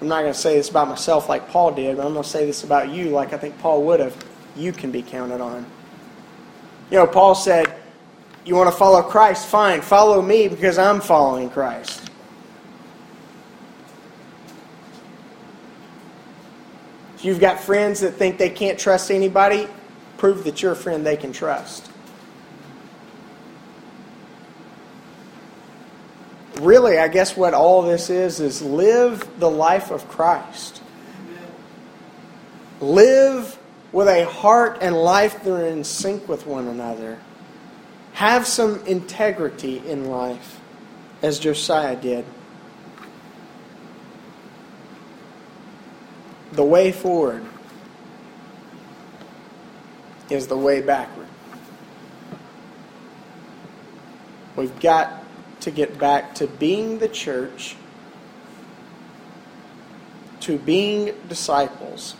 I'm 0.00 0.08
not 0.08 0.20
going 0.20 0.34
to 0.34 0.38
say 0.38 0.56
this 0.56 0.68
about 0.68 0.88
myself 0.88 1.28
like 1.28 1.48
Paul 1.48 1.72
did, 1.72 1.96
but 1.96 2.06
I'm 2.06 2.12
going 2.12 2.24
to 2.24 2.28
say 2.28 2.44
this 2.44 2.62
about 2.64 2.90
you 2.90 3.10
like 3.10 3.32
I 3.32 3.38
think 3.38 3.58
Paul 3.58 3.82
would 3.84 4.00
have. 4.00 4.14
You 4.56 4.72
can 4.72 4.90
be 4.92 5.02
counted 5.02 5.40
on. 5.40 5.66
You 6.90 6.98
know, 6.98 7.06
Paul 7.06 7.34
said, 7.34 7.74
You 8.44 8.54
want 8.54 8.70
to 8.70 8.76
follow 8.76 9.02
Christ? 9.02 9.46
Fine, 9.46 9.80
follow 9.80 10.22
me 10.22 10.48
because 10.48 10.78
I'm 10.78 11.00
following 11.00 11.50
Christ. 11.50 12.10
You've 17.24 17.40
got 17.40 17.58
friends 17.58 18.00
that 18.00 18.12
think 18.12 18.36
they 18.36 18.50
can't 18.50 18.78
trust 18.78 19.10
anybody, 19.10 19.66
prove 20.18 20.44
that 20.44 20.60
you're 20.60 20.72
a 20.72 20.76
friend 20.76 21.06
they 21.06 21.16
can 21.16 21.32
trust. 21.32 21.90
Really, 26.56 26.98
I 26.98 27.08
guess 27.08 27.34
what 27.34 27.54
all 27.54 27.80
this 27.80 28.10
is 28.10 28.40
is 28.40 28.60
live 28.60 29.26
the 29.40 29.50
life 29.50 29.90
of 29.90 30.06
Christ. 30.08 30.82
Live 32.82 33.58
with 33.90 34.08
a 34.08 34.26
heart 34.26 34.78
and 34.82 34.94
life 34.94 35.42
that 35.44 35.50
are 35.50 35.66
in 35.66 35.82
sync 35.82 36.28
with 36.28 36.46
one 36.46 36.68
another. 36.68 37.18
Have 38.12 38.46
some 38.46 38.84
integrity 38.84 39.78
in 39.78 40.10
life, 40.10 40.60
as 41.22 41.38
Josiah 41.38 41.96
did. 41.96 42.26
The 46.54 46.64
way 46.64 46.92
forward 46.92 47.44
is 50.30 50.46
the 50.46 50.56
way 50.56 50.80
backward. 50.80 51.26
We've 54.54 54.78
got 54.78 55.24
to 55.62 55.72
get 55.72 55.98
back 55.98 56.36
to 56.36 56.46
being 56.46 57.00
the 57.00 57.08
church, 57.08 57.74
to 60.40 60.56
being 60.56 61.12
disciples. 61.28 62.14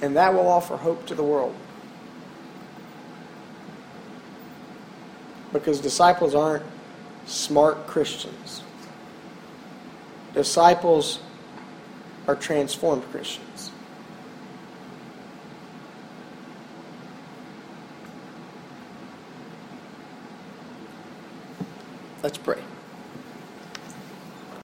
And 0.00 0.16
that 0.16 0.32
will 0.32 0.48
offer 0.48 0.78
hope 0.78 1.04
to 1.08 1.14
the 1.14 1.22
world. 1.22 1.54
Because 5.52 5.80
disciples 5.80 6.34
aren't 6.34 6.64
smart 7.26 7.86
Christians. 7.86 8.62
Disciples 10.34 11.20
are 12.26 12.36
transformed 12.36 13.02
Christians. 13.10 13.70
Let's 22.22 22.38
pray. 22.38 22.62